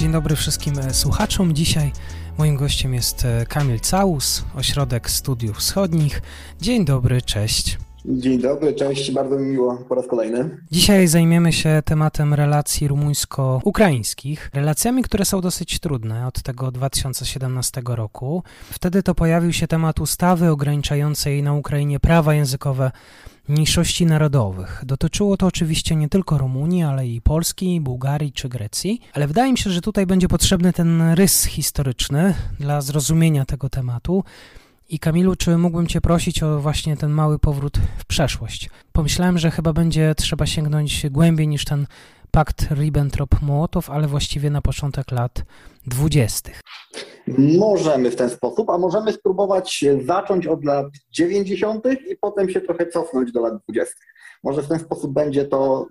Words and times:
Dzień 0.00 0.12
dobry 0.12 0.36
wszystkim 0.36 0.78
e, 0.78 0.94
słuchaczom. 0.94 1.54
Dzisiaj 1.54 1.92
moim 2.38 2.56
gościem 2.56 2.94
jest 2.94 3.24
e, 3.24 3.46
Kamil 3.46 3.80
Całus, 3.80 4.44
Ośrodek 4.56 5.10
Studiów 5.10 5.56
Wschodnich. 5.56 6.22
Dzień 6.60 6.84
dobry, 6.84 7.22
cześć. 7.22 7.78
Dzień 8.04 8.38
dobry, 8.38 8.74
cześć, 8.74 9.12
bardzo 9.12 9.36
mi 9.36 9.46
miło 9.46 9.76
po 9.88 9.94
raz 9.94 10.06
kolejny. 10.06 10.58
Dzisiaj 10.70 11.06
zajmiemy 11.06 11.52
się 11.52 11.82
tematem 11.84 12.34
relacji 12.34 12.88
rumuńsko-ukraińskich, 12.88 14.50
relacjami, 14.54 15.02
które 15.02 15.24
są 15.24 15.40
dosyć 15.40 15.78
trudne 15.78 16.26
od 16.26 16.42
tego 16.42 16.70
2017 16.70 17.82
roku. 17.84 18.42
Wtedy 18.70 19.02
to 19.02 19.14
pojawił 19.14 19.52
się 19.52 19.66
temat 19.66 20.00
ustawy 20.00 20.50
ograniczającej 20.50 21.42
na 21.42 21.54
Ukrainie 21.54 22.00
prawa 22.00 22.34
językowe 22.34 22.90
mniejszości 23.50 24.06
narodowych. 24.06 24.82
Dotyczyło 24.86 25.36
to 25.36 25.46
oczywiście 25.46 25.96
nie 25.96 26.08
tylko 26.08 26.38
Rumunii, 26.38 26.82
ale 26.82 27.08
i 27.08 27.20
Polski, 27.20 27.80
Bułgarii 27.80 28.32
czy 28.32 28.48
Grecji, 28.48 29.00
ale 29.12 29.26
wydaje 29.26 29.52
mi 29.52 29.58
się, 29.58 29.70
że 29.70 29.80
tutaj 29.80 30.06
będzie 30.06 30.28
potrzebny 30.28 30.72
ten 30.72 31.02
rys 31.14 31.44
historyczny 31.44 32.34
dla 32.60 32.80
zrozumienia 32.80 33.44
tego 33.44 33.68
tematu. 33.68 34.24
I 34.88 34.98
Kamilu, 34.98 35.36
czy 35.36 35.58
mógłbym 35.58 35.86
Cię 35.86 36.00
prosić 36.00 36.42
o 36.42 36.60
właśnie 36.60 36.96
ten 36.96 37.10
mały 37.10 37.38
powrót 37.38 37.78
w 37.98 38.04
przeszłość? 38.04 38.70
Pomyślałem, 38.92 39.38
że 39.38 39.50
chyba 39.50 39.72
będzie 39.72 40.14
trzeba 40.16 40.46
sięgnąć 40.46 41.06
głębiej 41.10 41.48
niż 41.48 41.64
ten 41.64 41.86
pakt 42.30 42.62
Ribbentrop-Mołotow, 42.70 43.90
ale 43.90 44.06
właściwie 44.06 44.50
na 44.50 44.62
początek 44.62 45.10
lat 45.10 45.42
dwudziestych. 45.86 46.60
Możemy 47.58 48.10
w 48.10 48.16
ten 48.16 48.30
sposób, 48.30 48.70
a 48.70 48.78
możemy 48.78 49.12
spróbować 49.12 49.84
zacząć 50.04 50.46
od 50.46 50.64
lat 50.64 50.86
90. 51.10 51.84
i 52.10 52.16
potem 52.16 52.50
się 52.50 52.60
trochę 52.60 52.86
cofnąć 52.86 53.32
do 53.32 53.40
lat 53.40 53.62
20. 53.62 53.94
Może 54.42 54.62
w 54.62 54.68
ten 54.68 54.78
sposób 54.78 55.12
będzie 55.12 55.44
to 55.44 55.86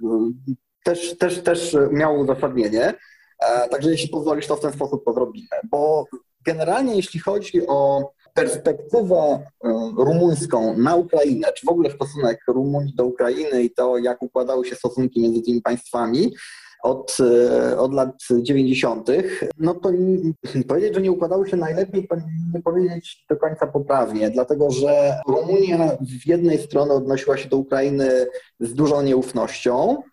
y, 0.50 0.56
też, 0.84 1.18
też, 1.18 1.44
też 1.44 1.76
miało 1.92 2.20
uzasadnienie. 2.20 2.94
E, 3.40 3.70
także 3.70 3.92
jeśli 3.92 4.10
pozwolisz, 4.10 4.48
to 4.48 4.56
w 4.56 4.62
ten 4.62 4.74
sposób 4.74 5.06
to 5.06 5.14
zrobimy. 5.14 5.48
Bo 5.72 6.06
generalnie 6.46 6.96
jeśli 6.96 7.20
chodzi 7.20 7.68
o 7.68 8.12
perspektywę 8.40 9.40
y, 9.66 9.68
rumuńską 9.98 10.78
na 10.78 10.96
Ukrainę, 10.96 11.48
czy 11.54 11.66
w 11.66 11.70
ogóle 11.70 11.92
stosunek 11.92 12.40
Rumunii 12.48 12.96
do 12.96 13.06
Ukrainy 13.06 13.64
i 13.64 13.72
to, 13.72 13.98
jak 13.98 14.22
układały 14.22 14.66
się 14.66 14.76
stosunki 14.76 15.22
między 15.22 15.42
tymi 15.42 15.62
państwami, 15.62 16.34
od, 16.84 17.18
e, 17.20 17.78
od 17.78 17.94
lat 17.94 18.16
90., 18.42 19.10
no 19.58 19.74
to 19.74 19.92
powiedzieć, 20.68 20.96
że 20.96 21.02
nie 21.02 21.12
układały 21.12 21.50
się 21.50 21.58
najlepiej, 21.58 22.08
to 22.08 22.16
nie 22.54 22.62
powiedzieć 22.62 23.26
do 23.30 23.38
końca 23.38 23.68
poprawnie, 23.68 24.30
dlatego 24.30 24.72
że 24.72 25.16
Rumunia 25.28 25.98
z 26.02 26.26
jednej 26.26 26.58
strony 26.58 26.94
odnosiła 26.94 27.38
się 27.38 27.50
do 27.50 27.58
Ukrainy 27.58 28.28
z 28.60 28.74
dużą 28.74 29.02
nieufnością, 29.02 30.04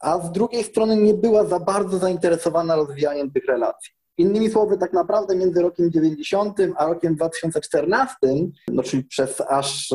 a 0.00 0.18
z 0.18 0.32
drugiej 0.32 0.64
strony 0.64 0.96
nie 0.96 1.14
była 1.14 1.44
za 1.44 1.60
bardzo 1.60 1.98
zainteresowana 1.98 2.76
rozwijaniem 2.76 3.30
tych 3.30 3.44
relacji. 3.44 3.99
Innymi 4.20 4.50
słowy, 4.50 4.78
tak 4.78 4.92
naprawdę 4.92 5.36
między 5.36 5.62
rokiem 5.62 5.90
90 5.90 6.58
a 6.76 6.86
rokiem 6.86 7.14
2014, 7.14 8.16
no 8.68 8.82
czyli 8.82 9.04
przez 9.04 9.40
aż 9.48 9.94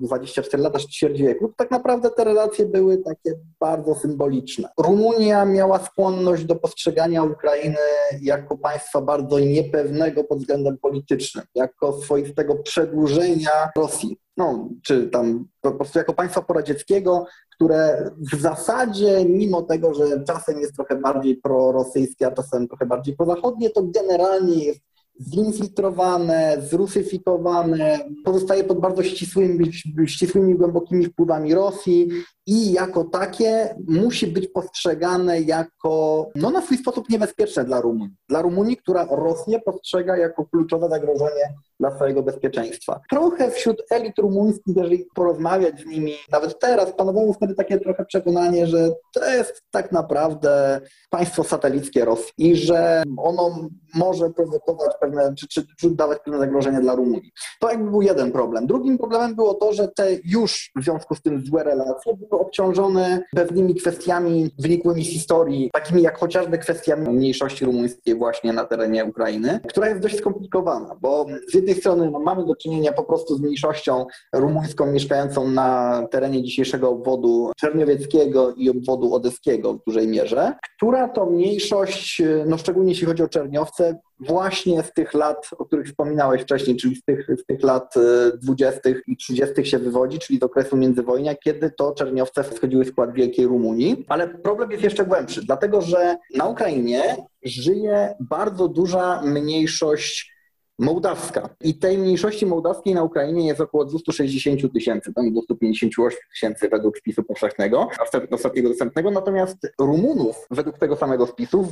24 0.00 0.62
e, 0.62 0.64
lata, 0.64 0.78
ćwierć 0.78 1.22
wieku, 1.22 1.52
tak 1.56 1.70
naprawdę 1.70 2.10
te 2.10 2.24
relacje 2.24 2.66
były 2.66 2.98
takie 2.98 3.34
bardzo 3.60 3.94
symboliczne. 3.94 4.68
Rumunia 4.78 5.44
miała 5.44 5.78
skłonność 5.78 6.44
do 6.44 6.56
postrzegania 6.56 7.22
Ukrainy 7.22 7.76
jako 8.22 8.58
państwa 8.58 9.00
bardzo 9.00 9.38
niepewnego 9.38 10.24
pod 10.24 10.38
względem 10.38 10.78
politycznym, 10.78 11.44
jako 11.54 11.92
swoistego 11.92 12.54
przedłużenia 12.54 13.50
Rosji 13.76 14.23
no, 14.36 14.68
czy 14.82 15.08
tam 15.08 15.48
po 15.60 15.72
prostu 15.72 15.98
jako 15.98 16.14
państwa 16.14 16.42
poradzieckiego, 16.42 17.26
które 17.50 18.10
w 18.32 18.40
zasadzie, 18.40 19.24
mimo 19.28 19.62
tego, 19.62 19.94
że 19.94 20.24
czasem 20.24 20.60
jest 20.60 20.74
trochę 20.74 20.96
bardziej 20.96 21.36
prorosyjskie, 21.36 22.26
a 22.26 22.30
czasem 22.30 22.68
trochę 22.68 22.86
bardziej 22.86 23.16
prozachodnie, 23.16 23.70
to 23.70 23.82
generalnie 23.82 24.64
jest 24.64 24.80
zinfiltrowane, 25.20 26.56
zrusyfikowane, 26.70 27.98
pozostaje 28.24 28.64
pod 28.64 28.80
bardzo 28.80 29.02
ścisłymi, 29.02 29.72
ścisłymi, 30.06 30.54
głębokimi 30.54 31.06
wpływami 31.06 31.54
Rosji 31.54 32.08
i 32.46 32.72
jako 32.72 33.04
takie 33.04 33.74
musi 33.88 34.26
być 34.26 34.48
postrzegane 34.48 35.40
jako, 35.40 36.26
no 36.34 36.50
na 36.50 36.62
swój 36.62 36.78
sposób 36.78 37.08
niebezpieczne 37.08 37.64
dla 37.64 37.80
Rumunii. 37.80 38.16
Dla 38.28 38.42
Rumunii, 38.42 38.76
która 38.76 39.06
Rosję 39.10 39.60
postrzega 39.60 40.16
jako 40.16 40.44
kluczowe 40.44 40.88
zagrożenie 40.88 41.54
dla 41.80 41.96
swojego 41.96 42.22
bezpieczeństwa. 42.22 43.00
Trochę 43.10 43.50
wśród 43.50 43.82
elit 43.90 44.18
rumuńskich, 44.18 44.76
jeżeli 44.76 45.06
porozmawiać 45.14 45.80
z 45.80 45.86
nimi, 45.86 46.12
nawet 46.32 46.58
teraz 46.58 46.92
panowało 46.92 47.32
wtedy 47.32 47.54
takie 47.54 47.80
trochę 47.80 48.04
przekonanie, 48.04 48.66
że 48.66 48.90
to 49.14 49.30
jest 49.30 49.62
tak 49.70 49.92
naprawdę 49.92 50.80
państwo 51.10 51.44
satelickie 51.44 52.04
Rosji 52.04 52.32
i 52.38 52.56
że 52.56 53.02
ono 53.16 53.68
może 53.94 54.30
prowokować 54.30 54.92
pewne, 55.04 55.34
czy, 55.34 55.48
czy, 55.48 55.66
czy 55.76 55.90
dawać 55.90 56.18
pewne 56.24 56.38
zagrożenie 56.38 56.80
dla 56.80 56.94
Rumunii. 56.94 57.32
To 57.60 57.70
jakby 57.70 57.90
był 57.90 58.02
jeden 58.02 58.32
problem. 58.32 58.66
Drugim 58.66 58.98
problemem 58.98 59.34
było 59.34 59.54
to, 59.54 59.72
że 59.72 59.88
te 59.88 60.08
już 60.24 60.70
w 60.76 60.84
związku 60.84 61.14
z 61.14 61.22
tym 61.22 61.46
złe 61.46 61.64
relacje 61.64 62.16
były 62.16 62.40
obciążone 62.40 63.22
pewnymi 63.34 63.74
kwestiami 63.74 64.50
wynikłymi 64.58 65.04
z 65.04 65.08
historii, 65.08 65.70
takimi 65.72 66.02
jak 66.02 66.18
chociażby 66.18 66.58
kwestia 66.58 66.96
mniejszości 66.96 67.64
rumuńskiej 67.64 68.14
właśnie 68.14 68.52
na 68.52 68.64
terenie 68.64 69.04
Ukrainy, 69.04 69.60
która 69.68 69.88
jest 69.88 70.00
dość 70.00 70.18
skomplikowana, 70.18 70.96
bo 71.00 71.26
z 71.48 71.54
jednej 71.54 71.74
strony 71.74 72.10
no, 72.10 72.20
mamy 72.20 72.46
do 72.46 72.56
czynienia 72.56 72.92
po 72.92 73.04
prostu 73.04 73.36
z 73.36 73.40
mniejszością 73.40 74.06
rumuńską 74.34 74.86
mieszkającą 74.86 75.48
na 75.48 76.02
terenie 76.10 76.42
dzisiejszego 76.42 76.90
obwodu 76.90 77.52
czerniowieckiego 77.56 78.54
i 78.54 78.70
obwodu 78.70 79.14
odeskiego 79.14 79.74
w 79.74 79.84
dużej 79.86 80.08
mierze, 80.08 80.52
która 80.76 81.08
to 81.08 81.26
mniejszość, 81.26 82.22
no 82.46 82.58
szczególnie 82.58 82.90
jeśli 82.90 83.06
chodzi 83.06 83.22
o 83.22 83.28
Czerniowce, 83.28 83.98
właśnie 84.20 84.82
z 84.82 84.92
tych 84.92 85.14
lat, 85.14 85.50
o 85.58 85.64
których 85.64 85.86
wspominałeś 85.86 86.42
wcześniej, 86.42 86.76
czyli 86.76 86.96
z 86.96 87.04
tych, 87.04 87.26
z 87.42 87.46
tych 87.46 87.62
lat 87.62 87.94
20. 88.42 88.80
E, 88.90 88.94
i 89.06 89.16
30. 89.16 89.66
się 89.66 89.78
wywodzi, 89.78 90.18
czyli 90.18 90.38
z 90.38 90.42
okresu 90.42 90.76
międzywojnia, 90.76 91.34
kiedy 91.34 91.70
to 91.70 91.92
Czerniowce 91.92 92.44
wchodziły 92.44 92.84
w 92.84 92.88
skład 92.88 93.12
Wielkiej 93.12 93.46
Rumunii. 93.46 94.04
Ale 94.08 94.28
problem 94.28 94.70
jest 94.70 94.84
jeszcze 94.84 95.04
głębszy, 95.04 95.42
dlatego 95.46 95.80
że 95.80 96.16
na 96.34 96.46
Ukrainie 96.48 97.16
żyje 97.42 98.14
bardzo 98.20 98.68
duża 98.68 99.22
mniejszość 99.22 100.33
mołdawska. 100.78 101.48
I 101.60 101.78
tej 101.78 101.98
mniejszości 101.98 102.46
mołdawskiej 102.46 102.94
na 102.94 103.02
Ukrainie 103.02 103.46
jest 103.46 103.60
około 103.60 103.84
260 103.84 104.72
tysięcy, 104.72 105.12
tam 105.14 105.32
258 105.32 106.18
tysięcy 106.30 106.68
według 106.68 106.98
spisu 106.98 107.22
powszechnego, 107.22 107.88
ostatniego 108.30 108.68
dostępnego, 108.68 109.10
natomiast 109.10 109.56
Rumunów 109.78 110.46
według 110.50 110.78
tego 110.78 110.96
samego 110.96 111.26
spisu 111.26 111.68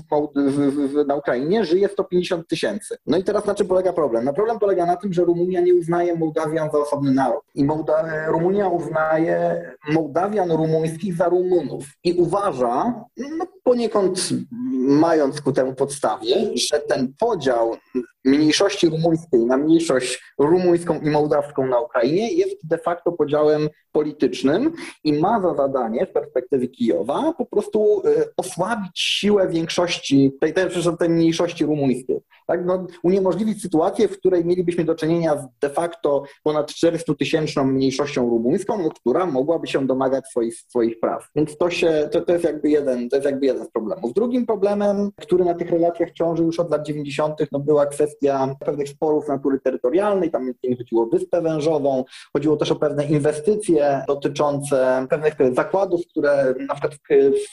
na 1.06 1.14
Ukrainie 1.14 1.64
żyje 1.64 1.88
150 1.88 2.48
tysięcy. 2.48 2.96
No 3.06 3.18
i 3.18 3.24
teraz 3.24 3.46
na 3.46 3.54
czym 3.54 3.66
polega 3.66 3.92
problem? 3.92 4.24
No 4.24 4.32
problem 4.32 4.58
polega 4.58 4.86
na 4.86 4.96
tym, 4.96 5.12
że 5.12 5.24
Rumunia 5.24 5.60
nie 5.60 5.74
uznaje 5.74 6.14
Mołdawian 6.14 6.70
za 6.70 6.78
osobny 6.78 7.14
naród. 7.14 7.42
I 7.54 7.64
Mołda 7.64 8.26
Rumunia 8.26 8.68
uznaje 8.68 9.64
Mołdawian 9.88 10.52
rumuńskich 10.52 11.14
za 11.14 11.28
Rumunów. 11.28 11.84
I 12.04 12.12
uważa, 12.12 13.04
no 13.16 13.46
poniekąd 13.62 14.28
mając 14.72 15.40
ku 15.40 15.52
temu 15.52 15.74
podstawie, 15.74 16.36
że 16.54 16.78
ten 16.78 17.12
podział 17.18 17.76
mniejszości 18.24 18.88
rumuńskiej 18.88 19.40
na 19.40 19.56
mniejszość 19.56 20.22
rumuńską 20.38 21.00
i 21.00 21.10
mołdawską 21.10 21.66
na 21.66 21.80
Ukrainie 21.80 22.32
jest 22.32 22.66
de 22.66 22.78
facto 22.78 23.12
podziałem 23.12 23.68
politycznym 23.92 24.72
i 25.04 25.12
ma 25.12 25.40
za 25.40 25.54
zadanie 25.54 26.06
z 26.10 26.12
perspektywy 26.12 26.68
Kijowa 26.68 27.32
po 27.38 27.46
prostu 27.46 28.02
e, 28.04 28.24
osłabić 28.36 29.00
siłę 29.00 29.48
większości, 29.48 30.32
tej, 30.40 30.52
tej, 30.54 30.68
tej 30.98 31.08
mniejszości 31.08 31.64
rumuńskiej. 31.64 32.20
Tak? 32.52 32.66
No, 32.66 32.86
uniemożliwić 33.02 33.62
sytuację, 33.62 34.08
w 34.08 34.18
której 34.18 34.44
mielibyśmy 34.44 34.84
do 34.84 34.94
czynienia 34.94 35.36
z 35.36 35.60
de 35.60 35.70
facto 35.70 36.22
ponad 36.42 36.66
400 36.66 37.14
tysięczną 37.14 37.64
mniejszością 37.64 38.30
rumuńską, 38.30 38.82
no, 38.82 38.90
która 38.90 39.26
mogłaby 39.26 39.66
się 39.66 39.86
domagać 39.86 40.28
swoich, 40.28 40.54
swoich 40.54 41.00
praw. 41.00 41.28
Więc 41.36 41.56
to, 41.56 41.70
się, 41.70 42.08
to, 42.12 42.20
to, 42.20 42.32
jest 42.32 42.44
jakby 42.44 42.70
jeden, 42.70 43.08
to 43.08 43.16
jest 43.16 43.26
jakby 43.26 43.46
jeden 43.46 43.64
z 43.64 43.70
problemów. 43.70 44.12
Drugim 44.14 44.46
problemem, 44.46 45.10
który 45.16 45.44
na 45.44 45.54
tych 45.54 45.70
relacjach 45.70 46.10
ciąży 46.10 46.42
już 46.42 46.60
od 46.60 46.70
lat 46.70 46.86
90., 46.86 47.34
no 47.52 47.58
była 47.58 47.86
kwestia 47.86 48.56
pewnych 48.60 48.88
sporów 48.88 49.28
natury 49.28 49.60
terytorialnej, 49.60 50.30
tam 50.30 50.44
między 50.44 50.58
innymi 50.62 50.78
chodziło 50.78 51.02
o 51.02 51.06
Wyspę 51.06 51.42
Wężową, 51.42 52.04
chodziło 52.32 52.56
też 52.56 52.70
o 52.70 52.76
pewne 52.76 53.04
inwestycje 53.04 54.04
dotyczące 54.08 55.06
pewnych 55.10 55.54
zakładów, 55.54 56.00
które 56.10 56.54
na 56.68 56.74
przykład 56.74 56.94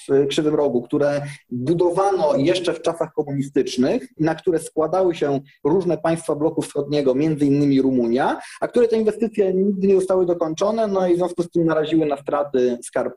w 0.08 0.28
Krzywym 0.28 0.56
Rogu, 0.56 0.82
które 0.82 1.22
budowano 1.50 2.36
jeszcze 2.36 2.74
w 2.74 2.82
czasach 2.82 3.14
komunistycznych, 3.14 4.08
na 4.20 4.36
które 4.36 4.60
składały 4.90 5.16
się 5.16 5.40
różne 5.64 5.98
państwa 5.98 6.36
bloku 6.36 6.62
wschodniego, 6.62 7.16
między 7.16 7.46
innymi 7.46 7.82
Rumunia, 7.82 8.40
a 8.62 8.68
które 8.68 8.88
te 8.88 8.98
inwestycje 8.98 9.54
nigdy 9.54 9.88
nie 9.88 9.96
zostały 9.96 10.26
dokończone, 10.26 10.88
no 10.88 11.08
i 11.08 11.14
w 11.14 11.18
związku 11.18 11.44
z 11.44 11.50
tym 11.50 11.66
naraziły 11.66 12.06
na 12.06 12.18
straty 12.18 12.78
skarb, 12.84 13.14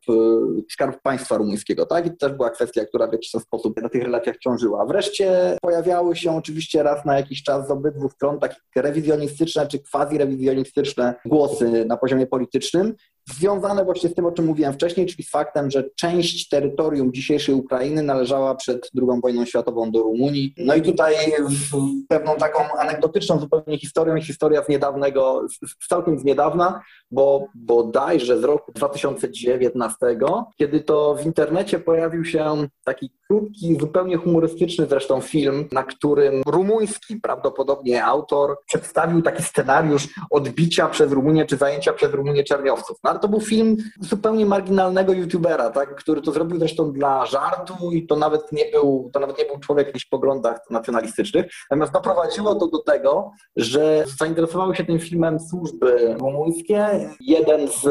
skarb 0.71 1.03
państwa 1.03 1.37
rumuńskiego, 1.37 1.87
tak? 1.87 2.07
I 2.07 2.11
to 2.11 2.17
też 2.17 2.33
była 2.33 2.51
kwestia, 2.51 2.85
która 2.85 3.07
w 3.07 3.13
jakiś 3.13 3.31
sposób 3.31 3.83
na 3.83 3.89
tych 3.89 4.03
relacjach 4.03 4.39
ciążyła. 4.39 4.87
Wreszcie 4.87 5.57
pojawiały 5.63 6.17
się 6.17 6.37
oczywiście 6.37 6.83
raz 6.83 7.05
na 7.05 7.17
jakiś 7.17 7.43
czas 7.43 7.69
z 7.69 7.71
obydwu 7.71 8.09
stron 8.09 8.39
takie 8.39 8.57
rewizjonistyczne 8.77 9.67
czy 9.67 9.79
quasi-rewizjonistyczne 9.79 11.15
głosy 11.27 11.85
na 11.85 11.97
poziomie 11.97 12.27
politycznym, 12.27 12.95
związane 13.31 13.85
właśnie 13.85 14.09
z 14.09 14.15
tym, 14.15 14.27
o 14.27 14.33
czym 14.33 14.47
mówiłem 14.47 14.73
wcześniej, 14.73 15.07
czyli 15.07 15.25
z 15.25 15.31
faktem, 15.31 15.71
że 15.71 15.85
część 15.97 16.49
terytorium 16.49 17.13
dzisiejszej 17.13 17.55
Ukrainy 17.55 18.03
należała 18.03 18.55
przed 18.55 18.91
II 18.97 19.21
wojną 19.23 19.45
światową 19.45 19.91
do 19.91 20.03
Rumunii. 20.03 20.55
No 20.59 20.75
i 20.75 20.83
tutaj 20.83 21.15
pewną 22.09 22.37
taką 22.37 22.61
anegdotyczną 22.79 23.39
zupełnie 23.39 23.79
historią, 23.79 24.21
historia 24.21 24.65
z 24.65 24.69
niedawnego, 24.69 25.47
całkiem 25.89 26.19
z 26.19 26.25
niedawna, 26.25 26.83
bo 27.11 27.47
bodajże 27.55 28.41
z 28.41 28.45
roku 28.45 28.73
2019, 28.73 29.97
kiedy 30.59 30.81
to 30.81 31.15
w 31.15 31.27
internecie 31.27 31.79
pojawił 31.79 32.25
się 32.25 32.67
taki 32.85 33.11
krótki, 33.29 33.77
zupełnie 33.81 34.17
humorystyczny 34.17 34.87
zresztą 34.87 35.21
film, 35.21 35.69
na 35.73 35.83
którym 35.83 36.43
rumuński 36.47 37.17
prawdopodobnie 37.17 38.05
autor 38.05 38.57
przedstawił 38.67 39.23
taki 39.23 39.43
scenariusz 39.43 40.09
odbicia 40.31 40.89
przez 40.89 41.13
Rumunię 41.13 41.47
czy 41.47 41.57
zajęcia 41.57 41.93
przez 41.93 42.13
Rumunię 42.13 42.45
czerniowców. 42.45 42.97
No, 43.05 43.12
to 43.19 43.29
był 43.29 43.41
film 43.41 43.77
zupełnie 44.01 44.47
marginalnego 44.47 45.13
youtubera, 45.13 45.71
tak, 45.71 45.95
który 45.97 46.23
to 46.23 46.33
zrobił 46.33 46.59
zresztą 46.59 46.93
dla 46.93 47.27
żartu 47.27 47.93
i 47.93 48.07
to 48.07 48.17
nawet 48.17 48.53
nie 48.53 48.65
był, 48.73 49.11
to 49.13 49.21
nawet 49.21 49.39
nie 49.39 49.45
był 49.45 49.59
człowiek 49.59 49.87
w 49.87 49.89
jakichś 49.89 50.05
poglądach 50.05 50.61
nacjonalistycznych. 50.71 51.47
Natomiast 51.71 51.93
doprowadziło 51.93 52.55
to 52.55 52.67
do 52.67 52.79
tego, 52.79 53.31
że 53.57 54.05
zainteresowały 54.19 54.77
się 54.77 54.85
tym 54.85 54.99
filmem 54.99 55.41
służby 55.41 56.15
rumuńskie. 56.19 57.11
Jeden 57.21 57.69
z 57.69 57.83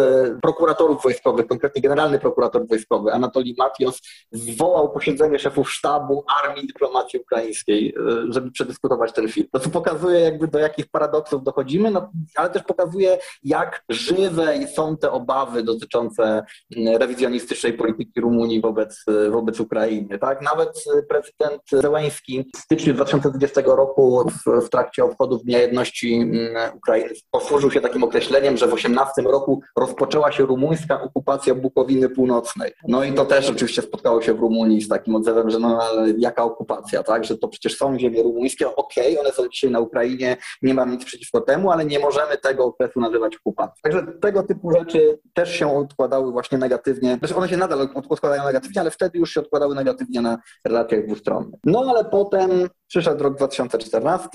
prokuratorów 0.42 1.04
wojskowych, 1.04 1.48
konkretnie 1.48 1.82
generalny 1.82 2.20
prokurator 2.20 2.68
wojskowy, 2.68 3.14
Anatolii 3.14 3.56
Matios, 3.58 4.02
zwołał 4.32 4.92
posiedzenie 4.92 5.40
szefów 5.40 5.72
sztabu 5.72 6.24
armii 6.44 6.68
dyplomacji 6.68 7.20
ukraińskiej, 7.20 7.96
e, 7.98 8.34
żeby 8.34 8.52
przedyskutować 8.52 9.14
ten 9.14 9.28
film. 9.28 9.48
To 9.52 9.60
co 9.60 9.70
pokazuje 9.70 10.20
jakby 10.20 10.48
do 10.48 10.60
jakich 10.60 10.88
paradoksów 10.88 11.44
dochodzimy, 11.44 11.92
no, 11.92 12.12
ale 12.36 12.50
też 12.50 12.64
pokazuje 12.64 13.18
jak 13.44 13.84
żywe 13.90 14.68
są 14.68 14.98
te 14.98 15.11
obawy 15.12 15.64
dotyczące 15.64 16.44
mm, 16.78 16.98
rewizjonistycznej 16.98 17.74
polityki 17.74 18.22
Rumunii 18.22 18.62
wobec, 18.62 19.06
wobec 19.30 19.60
Ukrainy. 19.60 20.20
Tak? 20.20 20.42
Nawet 20.42 20.84
prezydent 21.10 21.62
Zełański 21.72 22.46
w 22.56 22.58
styczniu 22.58 22.94
2020 22.94 23.62
roku 23.66 24.26
w, 24.30 24.66
w 24.66 24.70
trakcie 24.70 25.04
obchodów 25.04 25.44
Dnia 25.44 25.60
Jedności 25.60 26.14
mm, 26.16 26.78
Ukrainy 26.78 27.10
posłużył 27.32 27.72
się 27.72 27.82
takim 27.82 28.04
określeniem, 28.04 28.58
że 28.58 28.68
w 28.68 28.74
18 28.74 29.22
roku 29.22 29.62
rozpoczęła 29.78 30.32
się 30.32 30.46
rumuńska 30.46 31.02
okupacja 31.02 31.56
Bukowiny 31.56 32.10
Północnej. 32.10 32.72
No 32.88 33.04
i 33.04 33.14
to 33.14 33.26
też 33.26 33.50
oczywiście 33.50 33.82
spotkało 33.82 34.22
się 34.22 34.34
w 34.34 34.40
Rumunii 34.40 34.82
z 34.82 34.88
takim 34.88 35.16
odzewem, 35.16 35.50
że 35.50 35.60
no 35.60 35.80
ale 35.82 36.14
jaka 36.18 36.44
okupacja, 36.44 37.04
tak? 37.04 37.26
Że 37.26 37.38
to 37.38 37.48
przecież 37.48 37.78
są 37.78 38.00
ziemie 38.00 38.24
rumuńskie, 38.24 38.76
okej, 38.76 39.12
okay, 39.14 39.20
one 39.20 39.32
są 39.32 39.48
dzisiaj 39.48 39.72
na 39.72 39.80
Ukrainie, 39.80 40.38
nie 40.62 40.74
mam 40.74 40.92
nic 40.92 41.06
przeciwko 41.06 41.42
temu, 41.42 41.72
ale 41.72 41.86
nie 41.86 42.00
możemy 42.00 42.38
tego 42.38 42.66
okresu 42.66 43.00
nazywać 43.00 43.36
okupacją. 43.36 43.82
Także 43.84 44.04
tego 44.22 44.44
typu 44.44 44.72
rzeczy 44.72 45.01
też 45.34 45.56
się 45.56 45.78
odkładały 45.78 46.32
właśnie 46.32 46.58
negatywnie. 46.58 47.18
Znaczy 47.20 47.36
one 47.36 47.50
się 47.50 47.58
nadal 47.58 47.90
odkładają 48.10 48.44
negatywnie, 48.46 48.82
ale 48.82 48.92
wtedy 48.92 49.20
już 49.20 49.34
się 49.34 49.40
odkładały 49.40 49.76
negatywnie 49.76 50.22
na 50.22 50.38
relacjach 50.66 51.06
dwustronnych. 51.06 51.60
No 51.66 51.86
ale 51.90 52.06
potem 52.06 52.50
przyszedł 52.88 53.24
rok 53.24 53.36
2014, 53.38 54.30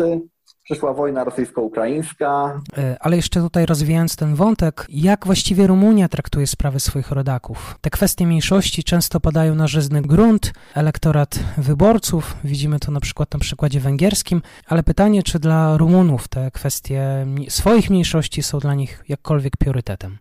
przyszła 0.66 0.94
wojna 0.94 1.24
rosyjsko-ukraińska. 1.24 2.60
E, 2.78 2.96
ale 3.00 3.16
jeszcze 3.16 3.40
tutaj 3.40 3.66
rozwijając 3.66 4.16
ten 4.16 4.34
wątek, 4.34 4.86
jak 4.88 5.26
właściwie 5.26 5.66
Rumunia 5.66 6.08
traktuje 6.08 6.46
sprawy 6.46 6.80
swoich 6.80 7.10
rodaków? 7.10 7.78
Te 7.80 7.90
kwestie 7.90 8.26
mniejszości 8.26 8.84
często 8.84 9.20
padają 9.20 9.54
na 9.54 9.66
żyzny 9.66 10.02
grunt, 10.02 10.52
elektorat 10.74 11.38
wyborców, 11.58 12.36
widzimy 12.44 12.78
to 12.78 12.92
na 12.92 13.00
przykład 13.00 13.32
na 13.32 13.40
przykładzie 13.40 13.80
węgierskim, 13.80 14.42
ale 14.66 14.82
pytanie, 14.82 15.22
czy 15.22 15.38
dla 15.38 15.76
Rumunów 15.76 16.28
te 16.28 16.50
kwestie 16.50 17.26
swoich 17.48 17.90
mniejszości 17.90 18.42
są 18.42 18.58
dla 18.58 18.74
nich 18.74 19.04
jakkolwiek 19.08 19.56
priorytetem? 19.56 20.18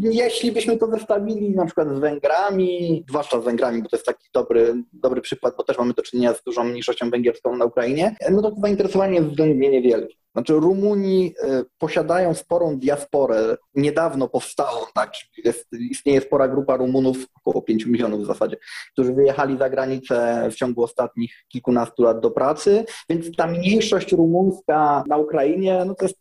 Jeśli 0.00 0.52
byśmy 0.52 0.76
to 0.76 0.86
zestawili 0.86 1.50
na 1.50 1.66
przykład 1.66 1.96
z 1.96 1.98
Węgrami, 1.98 3.04
zwłaszcza 3.08 3.40
z 3.40 3.44
Węgrami, 3.44 3.82
bo 3.82 3.88
to 3.88 3.96
jest 3.96 4.06
taki 4.06 4.28
dobry, 4.34 4.74
dobry 4.92 5.20
przykład, 5.20 5.54
bo 5.56 5.64
też 5.64 5.78
mamy 5.78 5.94
do 5.94 6.02
czynienia 6.02 6.34
z 6.34 6.42
dużą 6.42 6.64
mniejszością 6.64 7.10
węgierską 7.10 7.56
na 7.56 7.64
Ukrainie, 7.64 8.16
no 8.30 8.42
to 8.42 8.54
zainteresowanie 8.62 9.14
jest 9.14 9.28
względnie 9.28 9.70
niewielkie. 9.70 10.14
Znaczy 10.36 10.52
Rumuni 10.52 11.34
e, 11.42 11.62
posiadają 11.78 12.34
sporą 12.34 12.78
diasporę. 12.78 13.56
Niedawno 13.74 14.28
powstało, 14.28 14.88
tak, 14.94 15.12
jest, 15.44 15.66
istnieje 15.90 16.20
spora 16.20 16.48
grupa 16.48 16.76
Rumunów, 16.76 17.16
około 17.34 17.62
5 17.62 17.86
milionów 17.86 18.22
w 18.22 18.26
zasadzie, 18.26 18.56
którzy 18.92 19.12
wyjechali 19.12 19.58
za 19.58 19.70
granicę 19.70 20.48
w 20.50 20.54
ciągu 20.54 20.82
ostatnich 20.82 21.34
kilkunastu 21.48 22.02
lat 22.02 22.20
do 22.20 22.30
pracy, 22.30 22.84
więc 23.08 23.36
ta 23.36 23.46
mniejszość 23.46 24.12
rumuńska 24.12 25.04
na 25.06 25.16
Ukrainie, 25.16 25.82
no 25.86 25.94
to 25.94 26.04
jest 26.04 26.18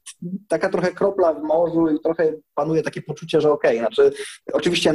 taka 0.47 0.69
trochę 0.69 0.91
kropla 0.91 1.33
w 1.33 1.43
morzu 1.43 1.87
i 1.87 1.99
trochę 1.99 2.33
panuje 2.53 2.81
takie 2.81 3.01
poczucie, 3.01 3.41
że 3.41 3.51
okej, 3.51 3.79
okay, 3.79 3.87
znaczy 3.87 4.17
oczywiście 4.53 4.93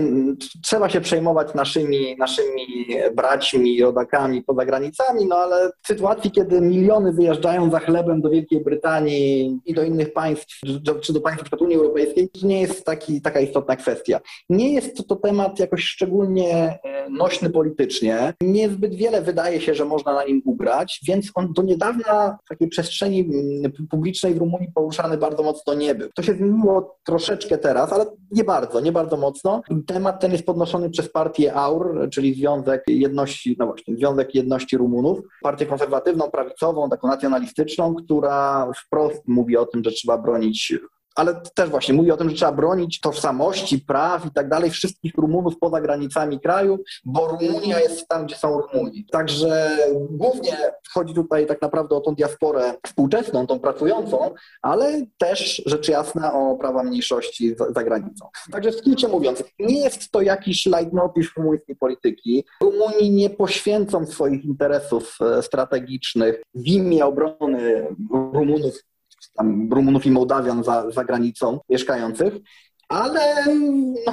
trzeba 0.63 0.89
się 0.89 1.01
przejmować 1.01 1.55
naszymi, 1.55 2.17
naszymi 2.17 2.67
braćmi, 3.15 3.83
rodakami 3.83 4.43
poza 4.43 4.65
granicami, 4.65 5.27
no 5.27 5.37
ale 5.37 5.71
w 5.83 5.87
sytuacji, 5.87 6.31
kiedy 6.31 6.61
miliony 6.61 7.13
wyjeżdżają 7.13 7.71
za 7.71 7.79
chlebem 7.79 8.21
do 8.21 8.31
Wielkiej 8.31 8.61
Brytanii, 8.61 9.10
i 9.67 9.75
do 9.75 9.83
innych 9.83 10.13
państw, 10.13 10.61
czy 11.03 11.13
do 11.13 11.21
państw 11.21 11.43
np. 11.43 11.57
Unii 11.65 11.77
Europejskiej, 11.77 12.29
to 12.29 12.47
nie 12.47 12.61
jest 12.61 12.85
taki, 12.85 13.21
taka 13.21 13.41
istotna 13.41 13.77
kwestia. 13.77 14.21
Nie 14.51 14.73
jest 14.73 15.09
to 15.09 15.17
temat 15.17 15.59
jakoś 15.59 15.85
szczególnie 15.85 16.79
e, 16.85 17.11
nośny 17.11 17.51
politycznie. 17.51 18.35
Niezbyt 18.41 18.95
wiele 18.95 19.23
wydaje 19.23 19.61
się, 19.61 19.75
że 19.75 19.85
można 19.85 20.15
na 20.15 20.25
nim 20.25 20.43
ugrać, 20.45 21.01
więc 21.09 21.31
on 21.35 21.53
do 21.53 21.63
niedawna 21.63 22.39
w 22.45 22.49
takiej 22.49 22.69
przestrzeni 22.69 23.21
mm, 23.21 23.73
publicznej 23.91 24.35
w 24.35 24.39
Rumunii 24.39 24.69
poruszany 24.75 25.17
bardzo 25.17 25.43
mocno 25.43 25.75
nie 25.75 25.95
był. 25.95 26.09
To 26.15 26.23
się 26.23 26.35
zmieniło 26.35 26.99
troszeczkę 27.05 27.59
teraz, 27.59 27.93
ale 27.93 28.07
nie 28.31 28.45
bardzo, 28.45 28.81
nie 28.81 28.93
bardzo 28.93 29.17
mocno. 29.17 29.63
Temat 29.87 30.21
ten 30.21 30.33
jest 30.33 30.47
podnoszony 30.47 30.91
przez 30.91 31.13
partię 31.13 31.55
AUR, 31.55 32.09
czyli 32.13 32.35
Związek 32.35 32.83
Jedności, 32.87 33.57
no 33.59 33.67
właśnie, 33.67 33.97
Związek 33.97 34.35
Jedności 34.35 34.77
Rumunów, 34.77 35.19
partię 35.43 35.67
konserwatywną, 35.67 36.31
prawicową, 36.31 36.91
taką 36.91 37.09
nacjonalistyczną, 37.09 37.95
która 37.95 38.71
wprost 38.87 39.00
mówi 39.27 39.57
o 39.57 39.67
tym, 39.67 39.85
że 39.85 39.91
trzeba 39.91 40.19
bronić 40.19 40.73
ale 41.15 41.41
też 41.55 41.71
właśnie 41.71 41.95
mówi 41.95 42.11
o 42.11 42.17
tym, 42.17 42.31
że 42.31 42.37
trzeba 42.37 42.53
bronić 42.53 43.01
tożsamości, 43.01 43.79
praw 43.79 44.27
i 44.27 44.31
tak 44.31 44.49
dalej 44.49 44.71
wszystkich 44.71 45.13
Rumunów 45.15 45.59
poza 45.59 45.81
granicami 45.81 46.41
kraju, 46.41 46.79
bo 47.05 47.29
Rumunia 47.29 47.81
jest 47.81 48.09
tam, 48.09 48.27
gdzie 48.27 48.37
są 48.37 48.61
Rumuni. 48.61 49.07
Także 49.13 49.79
głównie 50.11 50.57
chodzi 50.95 51.15
tutaj 51.15 51.47
tak 51.47 51.63
naprawdę 51.63 51.97
o 51.97 52.01
tą 52.01 52.15
diasporę 52.15 52.75
współczesną, 52.87 53.47
tą 53.47 53.61
pracującą, 53.61 54.35
ale 54.63 55.07
też 55.19 55.63
rzecz 55.67 55.89
jasna 55.89 56.35
o 56.35 56.57
prawa 56.57 56.83
mniejszości 56.83 57.55
za, 57.57 57.73
za 57.73 57.85
granicą. 57.85 58.27
Także 58.53 58.73
w 58.73 58.75
skrócie 58.75 59.09
mówiąc, 59.09 59.45
nie 59.59 59.81
jest 59.81 60.11
to 60.11 60.21
jakiś 60.21 60.67
leitmotiv 60.67 61.33
rumuńskiej 61.37 61.77
polityki. 61.77 62.45
Rumuni 62.63 63.11
nie 63.11 63.31
poświęcą 63.31 64.07
swoich 64.07 64.45
interesów 64.45 65.19
e, 65.21 65.43
strategicznych 65.43 66.43
w 66.55 66.67
imię 66.67 67.07
obrony 67.07 67.87
Rumunów 68.35 68.90
tam 69.37 69.73
Rumunów 69.73 70.07
i 70.07 70.11
Mołdawian 70.11 70.65
za, 70.65 70.91
za 70.91 71.05
granicą 71.05 71.61
mieszkających, 71.69 72.35
ale 72.91 73.45
no, 74.07 74.13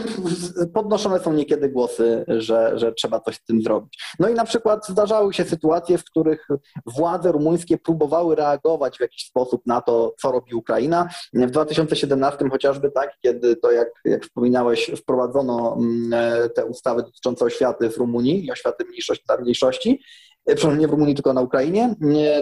podnoszone 0.73 1.19
są 1.19 1.33
niekiedy 1.33 1.69
głosy, 1.69 2.25
że, 2.27 2.71
że 2.75 2.93
trzeba 2.93 3.19
coś 3.19 3.35
z 3.35 3.43
tym 3.43 3.61
zrobić. 3.61 4.03
No 4.19 4.29
i 4.29 4.33
na 4.33 4.45
przykład 4.45 4.87
zdarzały 4.87 5.33
się 5.33 5.43
sytuacje, 5.43 5.97
w 5.97 6.03
których 6.03 6.47
władze 6.85 7.31
rumuńskie 7.31 7.77
próbowały 7.77 8.35
reagować 8.35 8.97
w 8.97 9.01
jakiś 9.01 9.25
sposób 9.25 9.61
na 9.65 9.81
to, 9.81 10.15
co 10.19 10.31
robi 10.31 10.53
Ukraina. 10.53 11.09
W 11.33 11.51
2017 11.51 12.49
chociażby 12.51 12.91
tak, 12.91 13.17
kiedy 13.21 13.55
to, 13.55 13.71
jak, 13.71 13.89
jak 14.05 14.23
wspominałeś, 14.23 14.91
wprowadzono 14.97 15.77
mm, 15.79 16.11
te 16.55 16.65
ustawy 16.65 17.03
dotyczące 17.03 17.45
oświaty 17.45 17.89
w 17.89 17.97
Rumunii 17.97 18.45
i 18.45 18.51
oświaty 18.51 18.85
mniejszości, 18.85 19.25
mniejszości 19.39 20.01
przynajmniej 20.55 20.81
nie 20.81 20.87
w 20.87 20.91
Rumunii, 20.91 21.15
tylko 21.15 21.33
na 21.33 21.41
Ukrainie, 21.41 21.95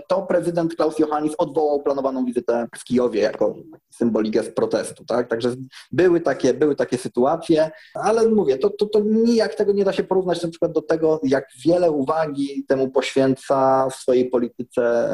to 0.07 0.21
prezydent 0.21 0.75
Klaus 0.75 0.99
Johannis 0.99 1.33
odwołał 1.37 1.83
planowaną 1.83 2.25
wizytę 2.25 2.67
w 2.75 2.83
Kijowie 2.83 3.21
jako 3.21 3.55
symbolikę 3.93 4.43
protestu. 4.43 5.05
Tak? 5.05 5.29
Także 5.29 5.55
były 5.91 6.21
takie, 6.21 6.53
były 6.53 6.75
takie 6.75 6.97
sytuacje, 6.97 7.71
ale 7.93 8.29
mówię, 8.29 8.57
to, 8.57 8.69
to, 8.69 8.85
to 8.85 8.99
nijak 8.99 9.55
tego 9.55 9.73
nie 9.73 9.85
da 9.85 9.93
się 9.93 10.03
porównać 10.03 10.43
na 10.43 10.49
przykład 10.49 10.71
do 10.71 10.81
tego, 10.81 11.19
jak 11.23 11.47
wiele 11.65 11.91
uwagi 11.91 12.65
temu 12.67 12.89
poświęca 12.89 13.87
w 13.89 13.95
swojej 13.95 14.29
polityce 14.29 15.09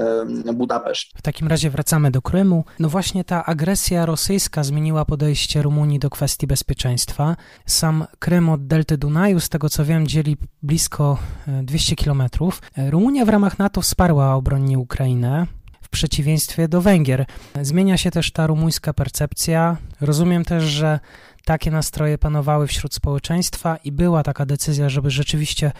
Budapeszt. 0.54 1.08
W 1.18 1.22
takim 1.22 1.48
razie 1.48 1.70
wracamy 1.70 2.12
do 2.12 2.22
Krymu. 2.22 2.64
No 2.80 2.90
właśnie 2.90 3.24
ta 3.24 3.46
agresja 3.46 4.06
rosyjska 4.06 4.64
zmieniła 4.64 5.06
podejście 5.06 5.62
Rumunii 5.62 6.00
do 6.00 6.10
kwestii 6.10 6.48
bezpieczeństwa. 6.48 7.36
Sam 7.66 8.06
Krym 8.20 8.50
od 8.50 8.68
delty 8.68 8.98
Dunaju, 8.98 9.40
z 9.40 9.50
tego 9.50 9.70
co 9.70 9.86
wiem, 9.86 10.08
dzieli 10.08 10.38
blisko 10.64 11.18
200 11.64 11.94
e, 11.94 11.96
kilometrów. 11.96 12.62
Rumunia 12.90 13.26
w 13.26 13.30
ramach 13.30 13.60
NATO 13.60 13.82
wsparła 13.82 14.34
obronnie 14.36 14.80
Ukrainę 14.80 15.48
w 15.82 15.90
przeciwieństwie 15.90 16.68
do 16.68 16.82
Węgier. 16.82 17.26
Zmienia 17.62 17.98
się 17.98 18.12
też 18.12 18.32
ta 18.32 18.48
rumuńska 18.48 18.94
percepcja. 18.94 19.78
Rozumiem 20.02 20.46
też, 20.46 20.64
że 20.64 21.00
takie 21.46 21.72
nastroje 21.72 22.18
panowały 22.18 22.68
wśród 22.68 22.94
społeczeństwa 22.94 23.78
i 23.84 23.92
była 23.92 24.24
taka 24.24 24.46
decyzja, 24.46 24.90
żeby 24.90 25.10
rzeczywiście 25.10 25.72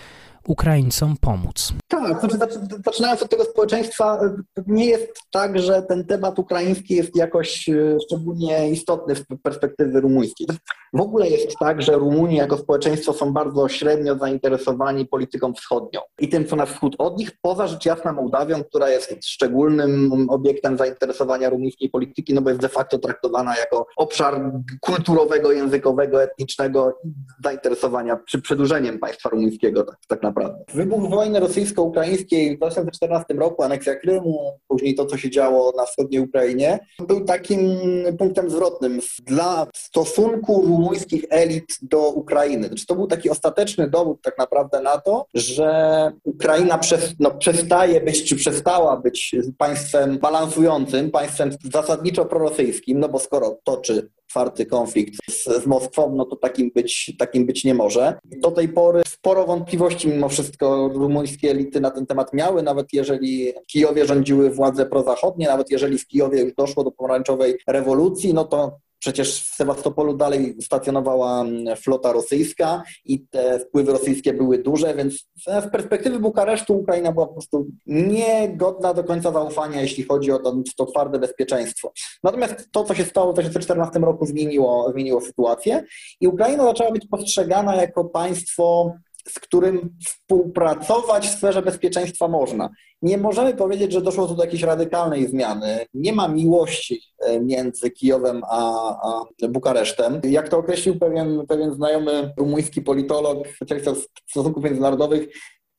Ukraińcom 0.48 1.18
pomóc. 1.22 1.74
Tak, 1.88 2.20
znaczy, 2.20 2.38
zaczynając 2.86 3.24
od 3.24 3.30
tego 3.30 3.44
społeczeństwa, 3.44 4.20
nie 4.68 4.86
jest 4.86 5.14
tak, 5.32 5.60
że 5.60 5.82
ten 5.82 6.06
temat 6.06 6.40
ukraiński 6.40 6.96
jest 6.96 7.16
jakoś 7.16 7.70
e, 7.70 7.98
szczególnie 8.06 8.70
istotny 8.70 9.16
z 9.16 9.24
perspektywy 9.44 10.02
rumuńskiej. 10.02 10.48
W 10.94 11.02
ogóle 11.02 11.30
jest 11.30 11.58
tak, 11.60 11.82
że 11.82 11.94
Rumuni 11.94 12.36
jako 12.36 12.58
społeczeństwo 12.58 13.14
są 13.14 13.34
bardzo 13.34 13.70
średnio 13.70 14.18
zainteresowani 14.18 15.06
polityką 15.06 15.54
wschodnią 15.54 16.00
i 16.20 16.30
tym, 16.30 16.48
co 16.48 16.56
na 16.56 16.66
wschód 16.66 16.96
od 16.98 17.18
nich, 17.18 17.32
poza 17.42 17.68
rzecz 17.68 17.86
jasna 17.86 18.14
Mołdawią, 18.14 18.64
która 18.64 18.90
jest 18.90 19.26
szczególnym 19.26 20.12
obiektem 20.30 20.78
zainteresowania 20.78 21.50
rumuńskiej 21.50 21.90
polityki, 21.90 22.34
no 22.34 22.42
bo 22.42 22.50
jest 22.50 22.62
de 22.62 22.70
facto 22.70 23.00
traktowana 23.00 23.58
jako 23.58 23.88
obszar 23.98 24.52
kulturowego, 24.82 25.52
językowego, 25.52 26.24
etnicznego 26.24 27.00
zainteresowania, 27.44 28.20
czy 28.28 28.42
przedłużeniem 28.42 29.00
państwa 29.00 29.30
rumuńskiego 29.30 29.84
tak, 29.84 29.98
tak 30.08 30.24
naprawdę. 30.24 30.31
Wybuch 30.74 31.10
wojny 31.10 31.40
rosyjsko-ukraińskiej 31.40 32.56
w 32.56 32.58
2014 32.58 33.34
roku, 33.34 33.64
aneksja 33.64 33.96
Krymu, 33.96 34.60
później 34.68 34.96
to, 34.96 35.06
co 35.06 35.18
się 35.18 35.30
działo 35.30 35.74
na 35.78 35.86
wschodniej 35.86 36.22
Ukrainie, 36.22 36.80
był 37.08 37.26
takim 37.26 37.80
punktem 38.18 38.50
zwrotnym 38.50 39.00
dla 39.26 39.68
stosunku 39.76 40.62
rumuńskich 40.62 41.26
elit 41.30 41.80
do 41.82 42.10
Ukrainy. 42.10 42.68
Znaczy, 42.68 42.86
to 42.86 42.96
był 42.96 43.08
taki 43.08 43.30
ostateczny 43.30 43.90
dowód 43.90 44.22
tak 44.22 44.38
naprawdę 44.38 44.82
na 44.82 44.98
to, 44.98 45.26
że 45.34 46.12
Ukraina 46.24 46.78
przez, 46.78 47.14
no, 47.20 47.32
przestaje 47.32 48.02
być, 48.02 48.30
czy 48.30 48.36
przestała 48.36 48.98
być 48.98 49.36
państwem 49.58 50.18
balansującym, 50.18 51.12
państwem 51.12 51.52
zasadniczo 51.74 52.26
prorosyjskim, 52.26 53.00
no 53.00 53.10
bo 53.10 53.20
skoro 53.20 53.58
toczy 53.64 54.10
otwarty 54.32 54.66
konflikt 54.66 55.16
z, 55.30 55.64
z, 55.64 55.66
Moskwą, 55.66 56.16
no 56.16 56.26
to 56.26 56.36
takim 56.36 56.72
być, 56.76 57.12
takim 57.20 57.46
być 57.46 57.64
nie 57.64 57.74
może. 57.74 58.20
Do 58.26 58.52
tej 58.52 58.70
pory 58.70 59.02
sporo 59.08 59.46
wątpliwości 59.46 60.08
mimo 60.22 60.30
wszystko 60.30 60.88
rumuńskie 60.94 61.52
elity 61.52 61.82
na 61.82 61.92
ten 61.92 62.06
temat 62.06 62.34
miały, 62.34 62.64
nawet 62.64 62.94
jeżeli 62.94 63.54
w 63.54 63.66
Kijowie 63.66 64.06
rządziły 64.06 64.50
władze 64.50 64.86
prozachodnie, 64.86 65.48
nawet 65.48 65.72
jeżeli 65.72 65.98
w 65.98 66.08
Kijowie 66.08 66.42
już 66.42 66.54
doszło 66.54 66.84
do 66.84 66.92
pomarańczowej 66.92 67.58
rewolucji, 67.68 68.34
no 68.34 68.46
to 68.46 68.78
Przecież 69.02 69.44
w 69.44 69.56
Sewastopolu 69.56 70.18
dalej 70.18 70.56
stacjonowała 70.62 71.42
mm, 71.42 71.76
flota 71.76 72.12
rosyjska 72.12 72.84
i 73.06 73.28
te 73.28 73.60
wpływy 73.60 73.92
rosyjskie 73.92 74.34
były 74.34 74.58
duże, 74.58 74.96
więc 74.96 75.28
w 75.48 75.70
perspektywie 75.70 76.20
Bukaresztu 76.20 76.78
Ukraina 76.78 77.12
była 77.12 77.28
po 77.28 77.34
prostu 77.34 77.68
niegodna 77.86 78.94
do 78.94 79.04
końca 79.04 79.32
zaufania, 79.32 79.82
jeśli 79.82 80.04
chodzi 80.04 80.32
o 80.32 80.40
to, 80.40 80.56
to 80.78 80.86
twarde 80.86 81.20
bezpieczeństwo. 81.20 81.94
Natomiast 82.24 82.70
to, 82.72 82.84
co 82.84 82.96
się 82.96 83.04
stało 83.04 83.32
w 83.32 83.36
2014 83.36 84.00
roku, 84.00 84.26
zmieniło, 84.26 84.92
zmieniło 84.92 85.22
sytuację 85.22 85.84
i 86.20 86.28
Ukraina 86.28 86.64
zaczęła 86.64 86.92
być 86.92 87.08
postrzegana 87.08 87.76
jako 87.76 88.06
państwo 88.06 88.94
z 89.28 89.40
którym 89.40 89.98
współpracować 90.06 91.28
w 91.28 91.38
sferze 91.38 91.62
bezpieczeństwa 91.62 92.28
można. 92.28 92.70
Nie 93.02 93.18
możemy 93.18 93.54
powiedzieć, 93.54 93.92
że 93.92 94.02
doszło 94.02 94.28
tu 94.28 94.36
do 94.36 94.44
jakiejś 94.44 94.64
radykalnej 94.64 95.28
zmiany. 95.28 95.86
Nie 95.94 96.14
ma 96.14 96.28
miłości 96.28 97.02
e, 97.20 97.40
między 97.40 97.92
Kijowem 97.92 98.42
a, 98.50 98.90
a 99.04 99.48
Bukaresztem. 99.50 100.22
Jak 100.24 100.50
to 100.50 100.58
określił 100.58 101.00
pewien, 101.00 101.46
pewien 101.48 101.74
znajomy 101.74 102.34
rumuński 102.38 102.82
politolog, 102.82 103.48
specjalista 103.48 103.92
stosunków 104.30 104.64
międzynarodowych, 104.64 105.28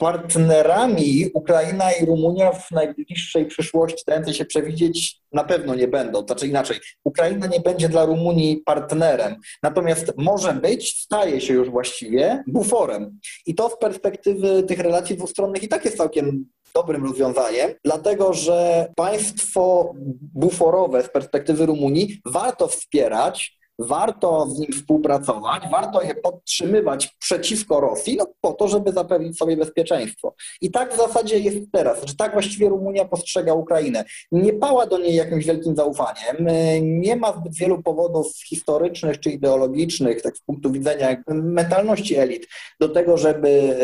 partnerami 0.03 1.31
Ukraina 1.35 1.93
i 1.93 2.07
Rumunia 2.07 2.53
w 2.53 2.71
najbliższej 2.71 3.47
przyszłości, 3.47 4.05
dającej 4.07 4.35
się 4.35 4.45
przewidzieć, 4.45 5.21
na 5.33 5.45
pewno 5.45 5.75
nie 5.75 5.89
będą. 5.89 6.27
Znaczy 6.27 6.47
inaczej, 6.47 6.77
Ukraina 7.05 7.47
nie 7.47 7.61
będzie 7.61 7.89
dla 7.89 8.05
Rumunii 8.05 8.57
partnerem, 8.57 9.37
natomiast 9.63 10.13
może 10.17 10.53
być, 10.53 11.01
staje 11.01 11.41
się 11.41 11.55
już 11.55 11.71
właściwie 11.71 12.45
buforem. 12.47 13.19
I 13.47 13.55
to 13.55 13.69
z 13.69 13.79
perspektywy 13.79 14.63
tych 14.63 14.79
relacji 14.79 15.17
dwustronnych 15.17 15.63
i 15.63 15.69
tak 15.69 15.85
jest 15.85 15.97
całkiem 15.97 16.47
dobrym 16.75 17.05
rozwiązaniem, 17.05 17.71
dlatego 17.85 18.33
że 18.33 18.89
państwo 18.97 19.95
buforowe 20.35 21.03
z 21.03 21.09
perspektywy 21.11 21.67
Rumunii 21.67 22.21
warto 22.27 22.69
wspierać, 22.69 23.59
warto 23.83 24.47
z 24.47 24.59
nim 24.59 24.73
współpracować, 24.73 25.63
warto 25.71 26.03
je 26.03 26.15
podtrzymywać 26.15 27.17
przeciwko 27.19 27.81
Rosji, 27.81 28.17
no 28.17 28.27
po 28.41 28.53
to, 28.53 28.69
żeby 28.69 28.93
zapewnić 28.93 29.39
sobie 29.39 29.57
bezpieczeństwo. 29.57 30.35
I 30.61 30.71
tak 30.71 30.95
w 30.95 30.97
zasadzie 30.97 31.39
jest 31.39 31.59
teraz, 31.73 32.05
że 32.05 32.15
tak 32.15 32.33
właściwie 32.33 32.69
Rumunia 32.69 33.05
postrzega 33.05 33.55
Ukrainę. 33.55 34.05
Nie 34.33 34.53
pała 34.53 34.87
do 34.87 34.99
niej 34.99 35.15
jakimś 35.15 35.47
wielkim 35.47 35.77
zaufaniem, 35.77 36.37
nie 36.83 37.17
ma 37.17 37.33
zbyt 37.33 37.55
wielu 37.55 37.83
powodów 37.83 38.27
historycznych 38.49 39.21
czy 39.21 39.31
ideologicznych, 39.31 40.23
tak 40.23 40.37
z 40.37 40.41
punktu 40.41 40.71
widzenia 40.71 41.17
mentalności 41.29 42.17
elit, 42.17 42.47
do 42.81 42.89
tego, 42.89 43.17
żeby 43.17 43.79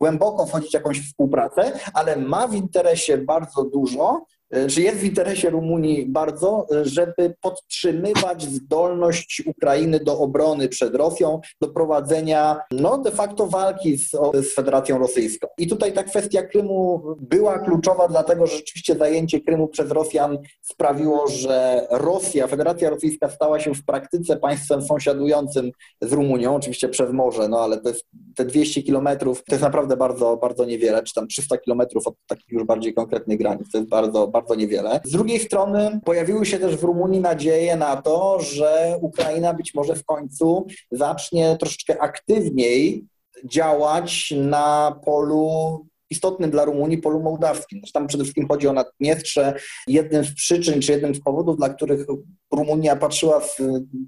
głęboko 0.00 0.46
wchodzić 0.46 0.70
w 0.70 0.74
jakąś 0.74 1.00
współpracę, 1.00 1.72
ale 1.94 2.16
ma 2.16 2.48
w 2.48 2.54
interesie 2.54 3.18
bardzo 3.18 3.64
dużo, 3.64 4.26
że 4.66 4.80
jest 4.80 4.98
w 4.98 5.04
interesie 5.04 5.50
Rumunii 5.50 6.06
bardzo, 6.06 6.66
żeby 6.82 7.34
podtrzymywać 7.40 8.42
zdolność 8.42 9.42
Ukrainy 9.46 10.00
do 10.00 10.18
obrony 10.18 10.68
przed 10.68 10.94
Rosją, 10.94 11.40
do 11.60 11.68
prowadzenia 11.68 12.60
no, 12.70 12.98
de 12.98 13.10
facto 13.10 13.46
walki 13.46 13.98
z, 13.98 14.10
z 14.34 14.54
Federacją 14.54 14.98
Rosyjską. 14.98 15.48
I 15.58 15.66
tutaj 15.66 15.92
ta 15.92 16.02
kwestia 16.02 16.42
Krymu 16.42 17.02
była 17.20 17.58
kluczowa, 17.58 18.08
dlatego 18.08 18.46
że 18.46 18.56
rzeczywiście 18.56 18.96
zajęcie 18.96 19.40
Krymu 19.40 19.68
przez 19.68 19.90
Rosjan 19.90 20.38
sprawiło, 20.62 21.28
że 21.28 21.86
Rosja, 21.90 22.46
Federacja 22.46 22.90
Rosyjska 22.90 23.30
stała 23.30 23.60
się 23.60 23.74
w 23.74 23.84
praktyce 23.84 24.36
państwem 24.36 24.82
sąsiadującym 24.82 25.70
z 26.00 26.12
Rumunią, 26.12 26.54
oczywiście 26.54 26.88
przez 26.88 27.12
morze, 27.12 27.48
no 27.48 27.60
ale 27.60 27.80
te, 27.80 27.92
te 28.36 28.44
200 28.44 28.82
kilometrów 28.82 29.44
to 29.44 29.54
jest 29.54 29.62
naprawdę 29.62 29.96
bardzo, 29.96 30.36
bardzo 30.36 30.64
niewiele, 30.64 31.02
czy 31.02 31.14
tam 31.14 31.28
300 31.28 31.58
kilometrów 31.58 32.06
od 32.06 32.14
takich 32.26 32.52
już 32.52 32.64
bardziej 32.64 32.94
konkretnych 32.94 33.38
granic, 33.38 33.70
to 33.72 33.78
jest 33.78 33.90
bardzo, 33.90 34.28
bardzo 34.40 34.54
niewiele. 34.54 35.00
Z 35.04 35.10
drugiej 35.10 35.40
strony 35.40 36.00
pojawiły 36.04 36.46
się 36.46 36.58
też 36.58 36.76
w 36.76 36.82
Rumunii 36.82 37.20
nadzieje 37.20 37.76
na 37.76 38.02
to, 38.02 38.40
że 38.40 38.98
Ukraina 39.00 39.54
być 39.54 39.74
może 39.74 39.94
w 39.94 40.04
końcu 40.04 40.66
zacznie 40.90 41.56
troszeczkę 41.60 42.02
aktywniej 42.02 43.06
działać 43.44 44.34
na 44.36 45.00
polu 45.04 45.86
istotnym 46.10 46.50
dla 46.50 46.64
Rumunii 46.64 46.98
polu 46.98 47.20
mołdawskim. 47.20 47.80
Tam 47.92 48.06
przede 48.06 48.24
wszystkim 48.24 48.48
chodzi 48.48 48.68
o 48.68 48.72
Naddniestrze. 48.72 49.54
Jednym 49.86 50.24
z 50.24 50.34
przyczyn, 50.34 50.80
czy 50.80 50.92
jednym 50.92 51.14
z 51.14 51.20
powodów, 51.20 51.56
dla 51.56 51.68
których 51.68 52.06
Rumunia 52.52 52.96
patrzyła 52.96 53.40
z 53.40 53.56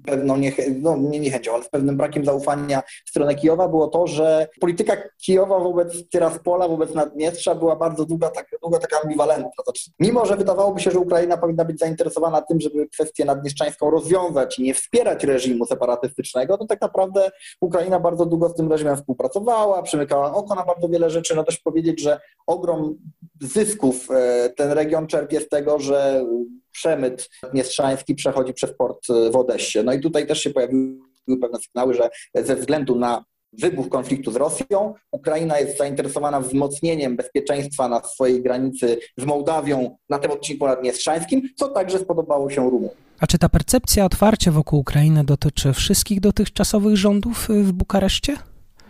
pewną 0.05 0.37
niechęcią, 0.37 0.79
no 0.81 0.97
nie 0.97 1.19
niechęcią, 1.19 1.53
ale 1.53 1.63
z 1.63 1.69
pewnym 1.69 1.97
brakiem 1.97 2.25
zaufania 2.25 2.81
w 3.05 3.09
stronę 3.09 3.35
Kijowa, 3.35 3.67
było 3.67 3.87
to, 3.87 4.07
że 4.07 4.47
polityka 4.59 4.97
Kijowa 5.25 5.59
wobec 5.59 6.09
Tyraspola, 6.09 6.67
wobec 6.67 6.93
Naddniestrza 6.93 7.55
była 7.55 7.75
bardzo 7.75 8.05
długo, 8.05 8.29
tak, 8.29 8.47
długo 8.61 8.79
taka 8.79 8.97
ambiwalentna. 9.03 9.49
Znaczy, 9.63 9.91
mimo, 9.99 10.25
że 10.25 10.37
wydawałoby 10.37 10.79
się, 10.79 10.91
że 10.91 10.99
Ukraina 10.99 11.37
powinna 11.37 11.65
być 11.65 11.79
zainteresowana 11.79 12.41
tym, 12.41 12.61
żeby 12.61 12.87
kwestię 12.87 13.25
naddniestrzańską 13.25 13.89
rozwiązać 13.89 14.59
i 14.59 14.63
nie 14.63 14.73
wspierać 14.73 15.23
reżimu 15.23 15.65
separatystycznego, 15.65 16.57
to 16.57 16.65
tak 16.65 16.81
naprawdę 16.81 17.31
Ukraina 17.61 17.99
bardzo 17.99 18.25
długo 18.25 18.49
z 18.49 18.55
tym 18.55 18.71
reżimem 18.71 18.97
współpracowała, 18.97 19.83
przymykała 19.83 20.33
oko 20.33 20.55
na 20.55 20.63
bardzo 20.63 20.89
wiele 20.89 21.09
rzeczy. 21.09 21.35
No 21.35 21.43
też 21.43 21.57
powiedzieć, 21.57 21.90
że 21.99 22.19
ogrom 22.47 22.95
zysków 23.41 24.11
e, 24.11 24.49
ten 24.57 24.71
region 24.71 25.07
czerpie 25.07 25.41
z 25.41 25.49
tego, 25.49 25.79
że 25.79 26.25
przemyt 26.71 27.29
Niestrzański 27.53 28.15
przechodzi 28.15 28.53
przez 28.53 28.73
port 28.77 29.07
w 29.31 29.35
Odessie. 29.35 29.83
No 29.83 29.93
i 29.93 29.99
tutaj 29.99 30.27
też 30.27 30.41
się 30.41 30.49
pojawiły 30.49 30.97
pewne 31.41 31.59
sygnały, 31.59 31.93
że 31.93 32.09
ze 32.35 32.55
względu 32.55 32.95
na 32.95 33.25
wybuch 33.53 33.89
konfliktu 33.89 34.31
z 34.31 34.35
Rosją. 34.35 34.93
Ukraina 35.11 35.59
jest 35.59 35.77
zainteresowana 35.77 36.41
wzmocnieniem 36.41 37.15
bezpieczeństwa 37.15 37.89
na 37.89 38.03
swojej 38.03 38.43
granicy 38.43 38.97
z 39.17 39.25
Mołdawią 39.25 39.97
na 40.09 40.19
tym 40.19 40.31
odcinku 40.31 40.65
nadniestrzańskim, 40.65 41.41
co 41.55 41.67
także 41.67 41.99
spodobało 41.99 42.49
się 42.49 42.69
Rumunii. 42.69 42.95
A 43.19 43.27
czy 43.27 43.37
ta 43.37 43.49
percepcja 43.49 44.05
otwarcia 44.05 44.51
wokół 44.51 44.79
Ukrainy 44.79 45.23
dotyczy 45.23 45.73
wszystkich 45.73 46.19
dotychczasowych 46.19 46.97
rządów 46.97 47.47
w 47.49 47.71
Bukareszcie? 47.71 48.37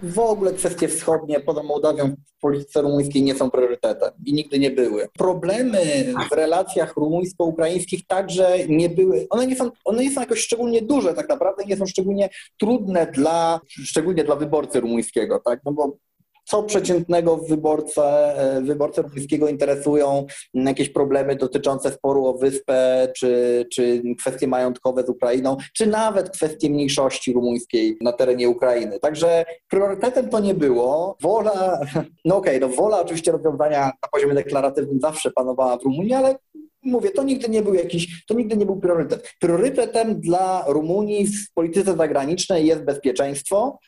W 0.01 0.19
ogóle 0.19 0.53
kwestie 0.53 0.87
wschodnie 0.87 1.39
poza 1.39 1.63
Mołdawią 1.63 2.15
w 2.37 2.41
polityce 2.41 2.81
rumuńskiej 2.81 3.23
nie 3.23 3.35
są 3.35 3.51
priorytetem 3.51 4.11
i 4.25 4.33
nigdy 4.33 4.59
nie 4.59 4.71
były. 4.71 5.07
Problemy 5.13 5.79
w 6.29 6.33
relacjach 6.33 6.93
rumuńsko-ukraińskich 6.95 8.07
także 8.07 8.57
nie 8.69 8.89
były, 8.89 9.27
one 9.29 9.47
nie, 9.47 9.55
są, 9.55 9.71
one 9.85 10.03
nie 10.03 10.11
są 10.11 10.21
jakoś 10.21 10.39
szczególnie 10.39 10.81
duże 10.81 11.13
tak 11.13 11.29
naprawdę, 11.29 11.65
nie 11.65 11.77
są 11.77 11.85
szczególnie 11.85 12.29
trudne 12.59 13.11
dla, 13.11 13.59
szczególnie 13.67 14.23
dla 14.23 14.35
wyborcy 14.35 14.79
rumuńskiego, 14.79 15.41
tak, 15.45 15.59
no 15.65 15.71
bo 15.71 15.97
co 16.51 16.63
przeciętnego 16.63 17.37
wyborcę, 17.37 18.03
e, 18.37 18.61
wyborcę 18.61 19.01
rumuńskiego 19.01 19.47
interesują 19.47 20.25
jakieś 20.53 20.89
problemy 20.89 21.35
dotyczące 21.35 21.91
sporu 21.91 22.25
o 22.25 22.33
wyspę, 22.33 23.07
czy, 23.17 23.65
czy 23.73 24.01
kwestie 24.19 24.47
majątkowe 24.47 25.03
z 25.03 25.09
Ukrainą, 25.09 25.57
czy 25.73 25.87
nawet 25.87 26.29
kwestie 26.29 26.69
mniejszości 26.69 27.33
rumuńskiej 27.33 27.97
na 28.01 28.13
terenie 28.13 28.49
Ukrainy. 28.49 28.99
Także 28.99 29.45
priorytetem 29.69 30.29
to 30.29 30.39
nie 30.39 30.53
było. 30.53 31.17
Wola, 31.21 31.79
no 32.25 32.37
okej, 32.37 32.57
okay, 32.57 32.69
no 32.69 32.75
wola 32.75 33.01
oczywiście 33.01 33.31
rozwiązania 33.31 33.85
na 33.85 34.09
poziomie 34.11 34.33
deklaratywnym 34.33 34.99
zawsze 34.99 35.31
panowała 35.31 35.77
w 35.77 35.83
Rumunii, 35.83 36.13
ale 36.13 36.35
mówię, 36.83 37.11
to 37.11 37.23
nigdy 37.23 37.49
nie 37.49 37.61
był 37.61 37.73
jakiś, 37.73 38.25
to 38.25 38.33
nigdy 38.33 38.57
nie 38.57 38.65
był 38.65 38.79
priorytet. 38.79 39.33
Priorytetem 39.39 40.21
dla 40.21 40.65
Rumunii 40.67 41.27
w 41.27 41.53
polityce 41.53 41.95
zagranicznej 41.97 42.65
jest 42.65 42.83
bezpieczeństwo. 42.83 43.79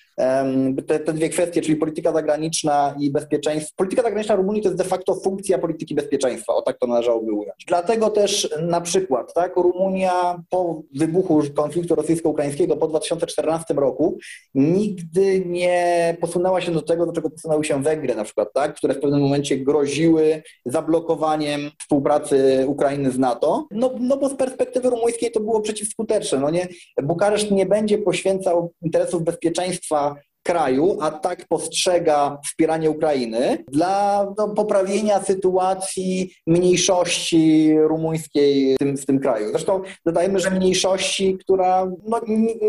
Te, 0.88 1.00
te, 1.00 1.14
dwie 1.14 1.30
kwestie, 1.30 1.62
czyli 1.62 1.76
polityka 1.76 2.12
zagraniczna 2.12 2.96
i 3.00 3.12
bezpieczeństwo. 3.12 3.74
Polityka 3.78 4.02
zagraniczna 4.02 4.36
Rumunii 4.36 4.62
to 4.62 4.70
jest 4.70 4.78
de 4.78 4.84
facto 4.84 5.16
funkcja 5.16 5.58
polityki 5.58 5.96
bezpieczeństwa, 5.96 6.54
o 6.54 6.62
tak 6.62 6.78
to 6.78 6.88
należałoby 6.88 7.32
ująć. 7.32 7.66
Dlatego 7.68 8.10
też 8.10 8.50
na 8.62 8.82
przykład, 8.82 9.34
tak, 9.34 9.56
Rumunia 9.56 10.44
po 10.50 10.82
wybuchu 10.96 11.42
konfliktu 11.56 11.96
rosyjsko-ukraińskiego 11.96 12.78
po 12.78 12.88
2014 12.88 13.74
roku 13.74 14.18
nigdy 14.56 15.46
nie 15.46 16.18
posunęła 16.22 16.62
się 16.62 16.72
do 16.72 16.82
tego, 16.82 17.06
do 17.06 17.12
czego 17.12 17.30
posunęły 17.30 17.64
się 17.64 17.84
Węgry 17.84 18.16
na 18.16 18.24
przykład, 18.24 18.54
tak, 18.54 18.76
które 18.76 18.94
w 18.94 19.00
pewnym 19.00 19.22
momencie 19.22 19.58
groziły 19.58 20.44
zablokowaniem 20.66 21.72
współpracy 21.82 22.66
Ukrainy 22.68 23.12
z 23.12 23.20
NATO, 23.20 23.68
no, 23.72 23.92
no 24.00 24.18
bo 24.18 24.30
z 24.30 24.36
perspektywy 24.36 24.90
rumuńskiej 24.90 25.32
to 25.32 25.40
było 25.40 25.62
przeciwskuteczne. 25.62 26.40
No 26.40 26.50
nie, 26.50 26.68
Bukareszt 27.04 27.52
nie 27.52 27.66
będzie 27.66 27.98
poświęcał 27.98 28.74
interesów 28.82 29.24
bezpieczeństwa 29.24 30.13
kraju, 30.44 30.98
a 31.02 31.12
tak 31.12 31.48
postrzega 31.48 32.38
wspieranie 32.46 32.90
Ukrainy 32.90 33.64
dla 33.72 34.28
no, 34.38 34.50
poprawienia 34.50 35.24
sytuacji 35.24 36.34
mniejszości 36.48 37.76
rumuńskiej 37.80 38.76
w 38.76 38.78
tym, 38.78 38.98
w 38.98 39.06
tym 39.06 39.20
kraju. 39.20 39.50
Zresztą 39.50 39.82
dodajmy, 40.06 40.40
że 40.40 40.52
mniejszości, 40.52 41.38
która 41.38 41.92
no, 42.08 42.22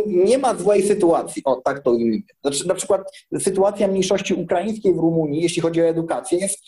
nie, 0.07 0.39
ma 0.39 0.55
złej 0.55 0.83
sytuacji, 0.83 1.43
o 1.45 1.57
tak 1.57 1.83
to 1.83 1.91
ujmijmy. 1.91 2.23
Znaczy, 2.43 2.69
na 2.69 2.75
przykład 2.75 3.03
sytuacja 3.39 3.89
mniejszości 3.89 4.35
ukraińskiej 4.35 4.95
w 4.95 4.99
Rumunii, 4.99 5.43
jeśli 5.43 5.63
chodzi 5.63 5.83
o 5.83 5.85
edukację, 5.85 6.39
jest 6.39 6.59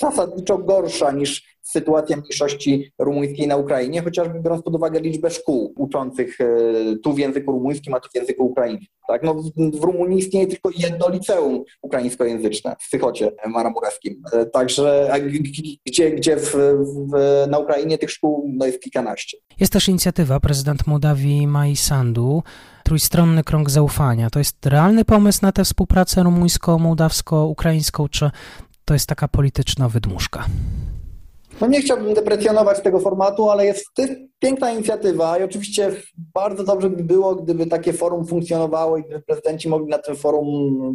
zasadniczo 0.00 0.58
gorsza 0.58 1.12
niż 1.12 1.55
sytuacja 1.66 2.16
mniejszości 2.16 2.92
rumuńskiej 2.98 3.46
na 3.46 3.56
Ukrainie, 3.56 4.02
chociażby 4.02 4.40
biorąc 4.40 4.62
pod 4.62 4.74
uwagę 4.74 5.00
liczbę 5.00 5.30
szkół 5.30 5.74
uczących 5.76 6.40
e, 6.40 6.46
tu 7.02 7.12
w 7.12 7.18
języku 7.18 7.52
rumuńskim, 7.52 7.94
a 7.94 8.00
tu 8.00 8.08
w 8.12 8.14
języku 8.14 8.46
ukraińskim. 8.46 8.88
Tak? 9.08 9.22
No, 9.22 9.34
w 9.56 9.84
Rumunii 9.84 10.18
istnieje 10.18 10.46
tylko 10.46 10.70
jedno 10.78 11.08
liceum 11.08 11.64
ukraińskojęzyczne 11.82 12.76
w 12.80 12.84
Sychocie 12.84 13.32
Maramurewskim. 13.46 14.22
E, 14.32 14.46
także 14.46 15.10
gdzie, 15.86 16.10
gdzie 16.10 16.36
w, 16.36 16.52
w, 16.52 17.46
na 17.50 17.58
Ukrainie 17.58 17.98
tych 17.98 18.10
szkół 18.10 18.50
no, 18.54 18.66
jest 18.66 18.80
kilkanaście. 18.80 19.38
Jest 19.60 19.72
też 19.72 19.88
inicjatywa 19.88 20.40
prezydent 20.40 20.86
Mołdawii 20.86 21.46
Mai 21.46 21.76
Sandu, 21.76 22.42
trójstronny 22.84 23.44
krąg 23.44 23.70
zaufania. 23.70 24.30
To 24.30 24.38
jest 24.38 24.66
realny 24.66 25.04
pomysł 25.04 25.38
na 25.42 25.52
tę 25.52 25.64
współpracę 25.64 26.22
rumuńsko-mołdawsko-ukraińską, 26.22 28.08
czy 28.08 28.30
to 28.84 28.94
jest 28.94 29.06
taka 29.06 29.28
polityczna 29.28 29.88
wydmuszka? 29.88 30.44
No 31.60 31.66
nie 31.66 31.80
chciałbym 31.80 32.14
deprecjonować 32.14 32.80
tego 32.80 33.00
formatu, 33.00 33.50
ale 33.50 33.66
jest 33.66 33.84
to 33.94 34.02
piękna 34.38 34.70
inicjatywa 34.70 35.38
i 35.38 35.42
oczywiście 35.42 35.90
bardzo 36.34 36.64
dobrze 36.64 36.90
by 36.90 37.04
było, 37.04 37.34
gdyby 37.34 37.66
takie 37.66 37.92
forum 37.92 38.26
funkcjonowało 38.26 38.96
i 38.96 39.02
gdyby 39.02 39.22
prezydenci 39.22 39.68
mogli 39.68 39.88
na 39.88 39.98
tym 39.98 40.16
forum 40.16 40.46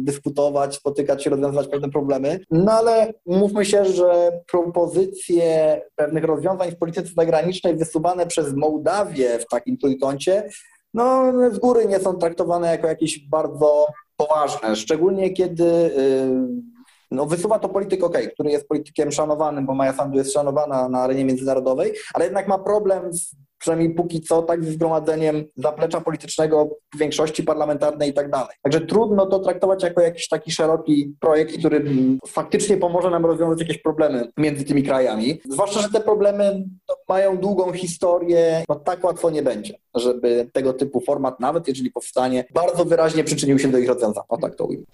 dyskutować, 0.04 0.74
spotykać 0.74 1.24
się, 1.24 1.30
rozwiązywać 1.30 1.68
pewne 1.68 1.90
problemy. 1.90 2.40
No 2.50 2.72
ale 2.72 3.12
mówmy 3.26 3.64
się, 3.64 3.84
że 3.84 4.32
propozycje 4.50 5.80
pewnych 5.96 6.24
rozwiązań 6.24 6.70
w 6.70 6.78
polityce 6.78 7.08
zagranicznej 7.16 7.76
wysuwane 7.76 8.26
przez 8.26 8.54
Mołdawię 8.54 9.38
w 9.38 9.46
takim 9.46 9.78
trójkącie, 9.78 10.48
no 10.94 11.32
z 11.52 11.58
góry 11.58 11.86
nie 11.86 12.00
są 12.00 12.14
traktowane 12.14 12.68
jako 12.68 12.86
jakieś 12.86 13.28
bardzo 13.28 13.86
poważne, 14.16 14.76
szczególnie 14.76 15.30
kiedy 15.30 15.64
yy, 15.64 16.71
no, 17.12 17.26
wysuwa 17.26 17.58
to 17.58 17.68
polityk, 17.68 18.04
OK, 18.04 18.18
który 18.34 18.50
jest 18.50 18.68
politykiem 18.68 19.12
szanowanym, 19.12 19.66
bo 19.66 19.74
Maja 19.74 19.92
Sandu 19.92 20.18
jest 20.18 20.32
szanowana 20.32 20.88
na 20.88 20.98
arenie 20.98 21.24
międzynarodowej, 21.24 21.92
ale 22.14 22.24
jednak 22.24 22.48
ma 22.48 22.58
problem 22.58 23.12
z, 23.12 23.36
przynajmniej 23.58 23.94
póki 23.94 24.20
co, 24.20 24.42
tak 24.42 24.64
z 24.64 24.68
zgromadzeniem 24.68 25.44
zaplecza 25.56 26.00
politycznego 26.00 26.78
większości 26.98 27.42
parlamentarnej 27.42 28.10
i 28.10 28.12
tak 28.12 28.30
dalej. 28.30 28.56
Także 28.62 28.80
trudno 28.80 29.26
to 29.26 29.38
traktować 29.38 29.82
jako 29.82 30.00
jakiś 30.00 30.28
taki 30.28 30.50
szeroki 30.50 31.14
projekt, 31.20 31.58
który 31.58 31.84
faktycznie 32.26 32.76
pomoże 32.76 33.10
nam 33.10 33.26
rozwiązać 33.26 33.60
jakieś 33.60 33.78
problemy 33.78 34.28
między 34.36 34.64
tymi 34.64 34.82
krajami. 34.82 35.40
Zwłaszcza, 35.50 35.80
że 35.80 35.88
te 35.88 36.00
problemy 36.00 36.64
no, 36.88 36.94
mają 37.08 37.38
długą 37.38 37.72
historię, 37.72 38.64
no 38.68 38.74
tak 38.74 39.04
łatwo 39.04 39.30
nie 39.30 39.42
będzie, 39.42 39.74
żeby 39.94 40.50
tego 40.52 40.72
typu 40.72 41.00
format, 41.00 41.40
nawet 41.40 41.68
jeżeli 41.68 41.90
powstanie, 41.90 42.44
bardzo 42.54 42.84
wyraźnie 42.84 43.24
przyczynił 43.24 43.58
się 43.58 43.68
do 43.68 43.78
ich 43.78 43.88
rozwiązania. 43.88 44.24
O 44.28 44.38
tak 44.38 44.56
to 44.56 44.64
ujmę. 44.64 44.84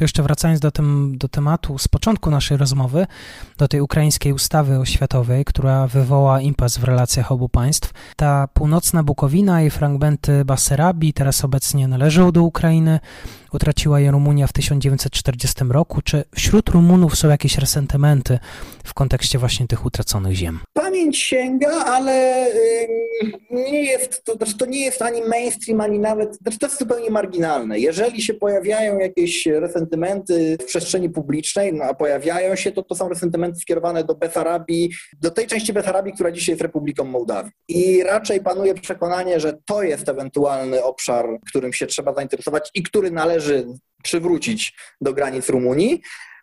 To 0.00 0.04
jeszcze 0.04 0.22
wracając 0.22 0.60
do, 0.60 0.70
do 1.10 1.28
tematu 1.28 1.78
z 1.78 1.88
początku 1.88 2.30
naszej 2.30 2.56
rozmowy, 2.56 3.06
do 3.58 3.68
tej 3.68 3.80
ukraińskiej 3.80 4.32
ustawy 4.32 4.78
oświatowej, 4.78 5.44
która 5.44 5.86
wywoła 5.86 6.40
impas 6.40 6.78
w 6.78 6.84
relacjach 6.84 7.32
obu 7.32 7.48
państw. 7.48 7.92
Ta 8.16 8.48
północna 8.54 9.02
Bukowina 9.02 9.62
i 9.62 9.70
fragmenty 9.70 10.44
Basarabii 10.44 11.12
teraz 11.12 11.44
obecnie 11.44 11.88
należą 11.88 12.32
do 12.32 12.42
Ukrainy 12.42 13.00
utraciła 13.52 14.00
je 14.00 14.10
Rumunia 14.10 14.46
w 14.46 14.52
1940 14.52 15.64
roku. 15.70 16.02
Czy 16.02 16.24
wśród 16.34 16.68
Rumunów 16.68 17.16
są 17.16 17.28
jakieś 17.28 17.58
resentymenty 17.58 18.38
w 18.84 18.94
kontekście 18.94 19.38
właśnie 19.38 19.66
tych 19.66 19.86
utraconych 19.86 20.34
ziem? 20.34 20.60
Pamięć 20.72 21.18
sięga, 21.18 21.84
ale 21.84 22.46
nie 23.50 23.84
jest 23.84 24.24
to, 24.24 24.34
znaczy 24.34 24.56
to 24.56 24.66
nie 24.66 24.80
jest 24.80 25.02
ani 25.02 25.22
mainstream, 25.22 25.80
ani 25.80 25.98
nawet, 25.98 26.36
znaczy 26.36 26.58
to 26.58 26.66
jest 26.66 26.78
zupełnie 26.78 27.10
marginalne. 27.10 27.78
Jeżeli 27.78 28.22
się 28.22 28.34
pojawiają 28.34 28.98
jakieś 28.98 29.46
resentymenty 29.46 30.56
w 30.60 30.64
przestrzeni 30.64 31.10
publicznej, 31.10 31.72
no 31.72 31.84
a 31.84 31.94
pojawiają 31.94 32.56
się, 32.56 32.72
to 32.72 32.82
to 32.82 32.94
są 32.94 33.08
resentymenty 33.08 33.60
skierowane 33.60 34.04
do 34.04 34.14
Besarabii, 34.14 34.90
do 35.20 35.30
tej 35.30 35.46
części 35.46 35.72
Besarabii, 35.72 36.12
która 36.12 36.30
dzisiaj 36.32 36.52
jest 36.52 36.62
Republiką 36.62 37.04
Mołdawii. 37.04 37.52
I 37.68 38.02
raczej 38.02 38.40
panuje 38.40 38.74
przekonanie, 38.74 39.40
że 39.40 39.58
to 39.66 39.82
jest 39.82 40.08
ewentualny 40.08 40.84
obszar, 40.84 41.26
którym 41.48 41.72
się 41.72 41.86
trzeba 41.86 42.14
zainteresować 42.14 42.70
i 42.74 42.82
który 42.82 43.10
należy 43.10 43.39
należy 43.40 43.66
przywrócić 44.02 44.74
do 45.00 45.12
granic 45.12 45.48
Rumunii, 45.48 46.02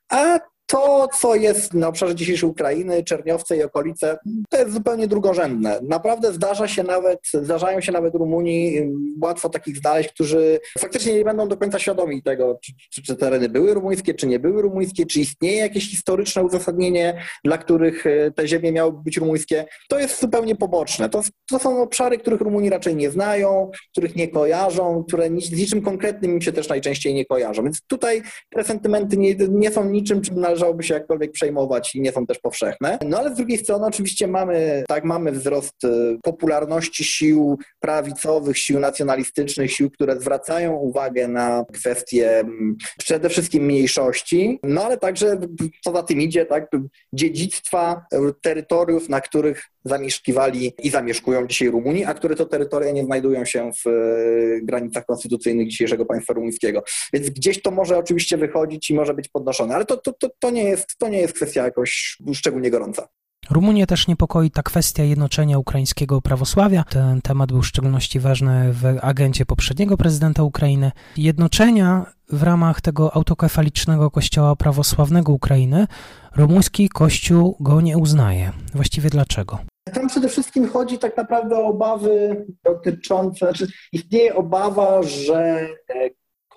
a 0.10 0.40
to, 0.67 1.08
co 1.19 1.36
jest 1.36 1.73
na 1.73 1.88
obszarze 1.88 2.15
dzisiejszej 2.15 2.49
Ukrainy, 2.49 3.03
Czerniowce 3.03 3.58
i 3.58 3.63
okolice, 3.63 4.17
to 4.49 4.58
jest 4.58 4.73
zupełnie 4.73 5.08
drugorzędne. 5.08 5.80
Naprawdę 5.84 6.34
zdarza 6.34 6.67
się 6.67 6.84
nawet, 6.84 7.19
zdarzają 7.34 7.82
się 7.82 7.91
nawet 7.91 8.15
Rumunii, 8.15 8.89
łatwo 9.21 9.49
takich 9.49 9.77
znaleźć, 9.77 10.10
którzy 10.10 10.60
faktycznie 10.80 11.13
nie 11.13 11.23
będą 11.23 11.47
do 11.47 11.58
końca 11.58 11.80
świadomi 11.80 12.23
tego, 12.23 12.60
czy, 12.91 13.03
czy 13.03 13.15
tereny 13.15 13.49
były 13.49 13.73
rumuńskie, 13.73 14.13
czy 14.13 14.27
nie 14.27 14.39
były 14.39 14.62
rumuńskie, 14.62 15.06
czy 15.06 15.19
istnieje 15.19 15.58
jakieś 15.58 15.89
historyczne 15.89 16.43
uzasadnienie, 16.43 17.21
dla 17.43 17.58
których 17.58 18.06
e, 18.06 18.32
te 18.32 18.47
ziemie 18.47 18.71
miały 18.71 18.93
być 18.93 19.17
rumuńskie. 19.17 19.65
To 19.89 19.99
jest 19.99 20.21
zupełnie 20.21 20.56
poboczne. 20.56 21.10
To, 21.10 21.21
to 21.49 21.60
są 21.60 21.82
obszary, 21.82 22.17
których 22.17 22.41
Rumuni 22.41 22.69
raczej 22.69 22.95
nie 22.95 23.12
znają, 23.12 23.71
których 23.91 24.15
nie 24.15 24.27
kojarzą, 24.27 25.03
które 25.08 25.30
nic, 25.30 25.45
z 25.45 25.51
niczym 25.51 25.82
konkretnym 25.82 26.32
im 26.32 26.41
się 26.41 26.51
też 26.51 26.69
najczęściej 26.69 27.13
nie 27.13 27.25
kojarzą. 27.25 27.63
Więc 27.63 27.82
tutaj 27.88 28.21
te 28.49 28.63
sentymenty 28.63 29.17
nie, 29.17 29.36
nie 29.36 29.71
są 29.71 29.89
niczym, 29.89 30.21
czym 30.21 30.39
należy 30.39 30.57
należałoby 30.58 30.84
się 30.84 30.93
jakkolwiek 30.93 31.32
przejmować 31.32 31.96
i 31.96 32.02
nie 32.02 32.12
są 32.12 32.26
też 32.26 32.39
powszechne. 32.39 32.98
No 33.06 33.20
ale 33.20 33.34
z 33.34 33.38
drugiej 33.38 33.58
strony 33.58 33.86
oczywiście 33.86 34.28
mamy, 34.28 34.84
tak, 34.88 35.04
mamy 35.04 35.32
wzrost 35.32 35.84
y, 35.84 36.17
popularności 36.24 37.04
sił 37.04 37.58
prawicowych, 37.80 38.58
sił 38.58 38.80
nacjonalistycznych, 38.80 39.72
sił, 39.72 39.91
które 39.91 40.20
zwracają 40.20 40.74
uwagę 40.74 41.28
na 41.28 41.65
kwestie 41.74 42.39
mm, 42.39 42.76
przede 42.98 43.30
wszystkim 43.30 43.63
mniejszości, 43.63 44.60
no 44.63 44.84
ale 44.84 44.98
także 44.98 45.38
co 45.84 45.91
za 45.91 46.04
tym 46.04 46.22
idzie, 46.22 46.46
tak, 46.46 46.72
dziedzictwa 47.13 48.06
terytoriów, 48.41 49.10
na 49.10 49.22
których 49.22 49.63
zamieszkiwali 49.88 50.74
i 50.84 50.89
zamieszkują 50.89 51.48
dzisiaj 51.48 51.70
Rumunii, 51.70 52.06
a 52.06 52.13
które 52.13 52.36
to 52.36 52.46
terytoria 52.46 52.91
nie 52.91 53.04
znajdują 53.04 53.46
się 53.46 53.72
w 53.86 53.88
e, 53.88 54.62
granicach 54.62 55.06
konstytucyjnych 55.06 55.67
dzisiejszego 55.67 56.06
państwa 56.06 56.34
rumuńskiego. 56.34 56.84
Więc 57.13 57.30
gdzieś 57.30 57.62
to 57.62 57.72
może 57.72 57.98
oczywiście 57.98 58.38
wychodzić 58.38 58.89
i 58.89 58.93
może 58.93 59.13
być 59.13 59.30
podnoszone, 59.30 59.76
ale 59.76 59.86
to, 59.86 59.98
to, 59.98 60.13
to, 60.13 60.30
to, 60.39 60.47
nie, 60.50 60.64
jest, 60.64 60.98
to 60.98 61.10
nie 61.10 61.18
jest 61.20 61.34
kwestia 61.34 61.64
jakoś 61.64 62.18
szczególnie 62.34 62.72
gorąca. 62.72 63.08
Rumunię 63.50 63.88
też 63.88 64.08
niepokoi 64.08 64.52
ta 64.52 64.64
kwestia 64.64 65.04
jednoczenia 65.04 65.58
ukraińskiego 65.60 66.22
prawosławia. 66.22 66.84
Ten 66.84 67.22
temat 67.22 67.52
był 67.52 67.62
w 67.62 67.68
szczególności 67.68 68.20
ważny 68.20 68.74
w 68.74 68.86
agencie 69.02 69.46
poprzedniego 69.46 69.98
prezydenta 69.98 70.44
Ukrainy. 70.44 70.92
Jednoczenia 71.18 72.06
w 72.30 72.44
ramach 72.44 72.82
tego 72.82 73.16
autokefalicznego 73.16 74.12
kościoła 74.12 74.56
prawosławnego 74.56 75.32
Ukrainy 75.32 75.88
rumuński 76.36 76.90
kościół 76.90 77.58
go 77.60 77.82
nie 77.82 77.98
uznaje. 77.98 78.52
Właściwie 78.74 79.10
dlaczego? 79.10 79.60
Tam 79.94 80.08
przede 80.08 80.30
wszystkim 80.30 80.70
chodzi 80.70 80.98
tak 80.98 81.18
naprawdę 81.18 81.58
o 81.58 81.66
obawy 81.66 82.46
dotyczące, 82.64 83.46
znaczy 83.46 83.68
istnieje 83.92 84.36
obawa, 84.36 85.04
że 85.04 85.68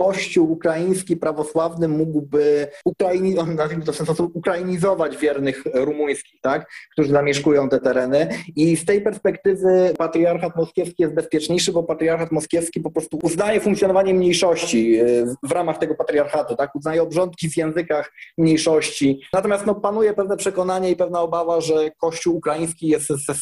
Kościół 0.00 0.52
ukraiński 0.52 1.16
prawosławny 1.16 1.88
mógłby 1.88 2.68
Ukraini, 2.84 3.34
nazwijmy 3.34 3.84
to 3.84 3.92
w 3.92 3.96
ten 3.96 4.06
sposób, 4.06 4.36
ukrainizować 4.36 5.16
wiernych 5.16 5.64
rumuńskich, 5.74 6.40
tak, 6.40 6.70
którzy 6.92 7.10
zamieszkują 7.10 7.68
te 7.68 7.80
tereny. 7.80 8.28
I 8.56 8.76
z 8.76 8.84
tej 8.84 9.00
perspektywy 9.00 9.94
patriarchat 9.98 10.56
moskiewski 10.56 11.02
jest 11.02 11.14
bezpieczniejszy, 11.14 11.72
bo 11.72 11.82
patriarchat 11.82 12.32
moskiewski 12.32 12.80
po 12.80 12.90
prostu 12.90 13.18
uznaje 13.22 13.60
funkcjonowanie 13.60 14.14
mniejszości 14.14 14.96
e, 14.96 15.04
w 15.42 15.52
ramach 15.52 15.78
tego 15.78 15.94
patriarchatu, 15.94 16.56
tak, 16.56 16.76
uznaje 16.76 17.02
obrządki 17.02 17.50
w 17.50 17.56
językach 17.56 18.12
mniejszości. 18.38 19.20
Natomiast 19.32 19.66
no, 19.66 19.74
panuje 19.74 20.14
pewne 20.14 20.36
przekonanie 20.36 20.90
i 20.90 20.96
pewna 20.96 21.20
obawa, 21.20 21.60
że 21.60 21.90
Kościół 21.90 22.36
ukraiński 22.36 22.88
jest 22.88 23.06
ze, 23.06 23.34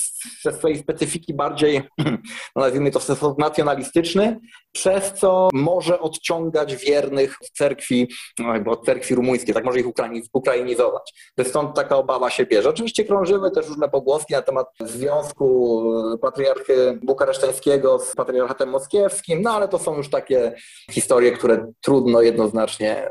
ze 0.42 0.58
swojej 0.58 0.78
specyfiki 0.78 1.34
bardziej, 1.34 1.82
nazwijmy 2.56 2.90
to 2.90 2.98
w 2.98 3.02
sposób 3.02 3.38
nacjonalistyczny, 3.38 4.40
przez 4.78 5.12
co 5.12 5.48
może 5.52 6.00
odciągać 6.00 6.76
wiernych 6.76 7.36
od 7.42 7.50
cerkwi, 7.50 8.08
no 8.38 8.72
od 8.72 8.84
cerkwi 8.84 9.14
rumuńskiej, 9.14 9.54
tak 9.54 9.64
może 9.64 9.80
ich 9.80 9.86
ukrainizować. 10.32 11.32
Stąd 11.42 11.76
taka 11.76 11.96
obawa 11.96 12.30
się 12.30 12.46
bierze. 12.46 12.68
Oczywiście 12.68 13.04
krążyły 13.04 13.50
też 13.50 13.68
różne 13.68 13.88
pogłoski 13.88 14.34
na 14.34 14.42
temat 14.42 14.66
związku 14.80 15.82
patriarchy 16.22 16.98
bukaresztańskiego 17.02 17.98
z 17.98 18.14
patriarchatem 18.14 18.68
moskiewskim, 18.70 19.42
no 19.42 19.50
ale 19.50 19.68
to 19.68 19.78
są 19.78 19.96
już 19.96 20.10
takie 20.10 20.54
historie, 20.90 21.32
które 21.32 21.72
trudno 21.80 22.22
jednoznacznie 22.22 23.10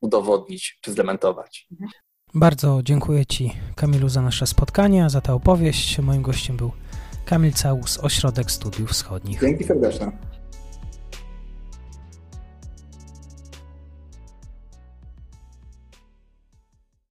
udowodnić 0.00 0.78
czy 0.80 0.92
zdementować. 0.92 1.68
Bardzo 2.34 2.80
dziękuję 2.82 3.26
Ci, 3.26 3.52
Kamilu, 3.76 4.08
za 4.08 4.22
nasze 4.22 4.46
spotkanie, 4.46 5.10
za 5.10 5.20
tę 5.20 5.34
opowieść. 5.34 5.98
Moim 5.98 6.22
gościem 6.22 6.56
był 6.56 6.70
Kamil 7.24 7.52
Całus, 7.52 7.98
Ośrodek 7.98 8.50
Studiów 8.50 8.90
Wschodnich. 8.90 9.40
Dzięki 9.40 9.64
serdeczne. 9.64 10.33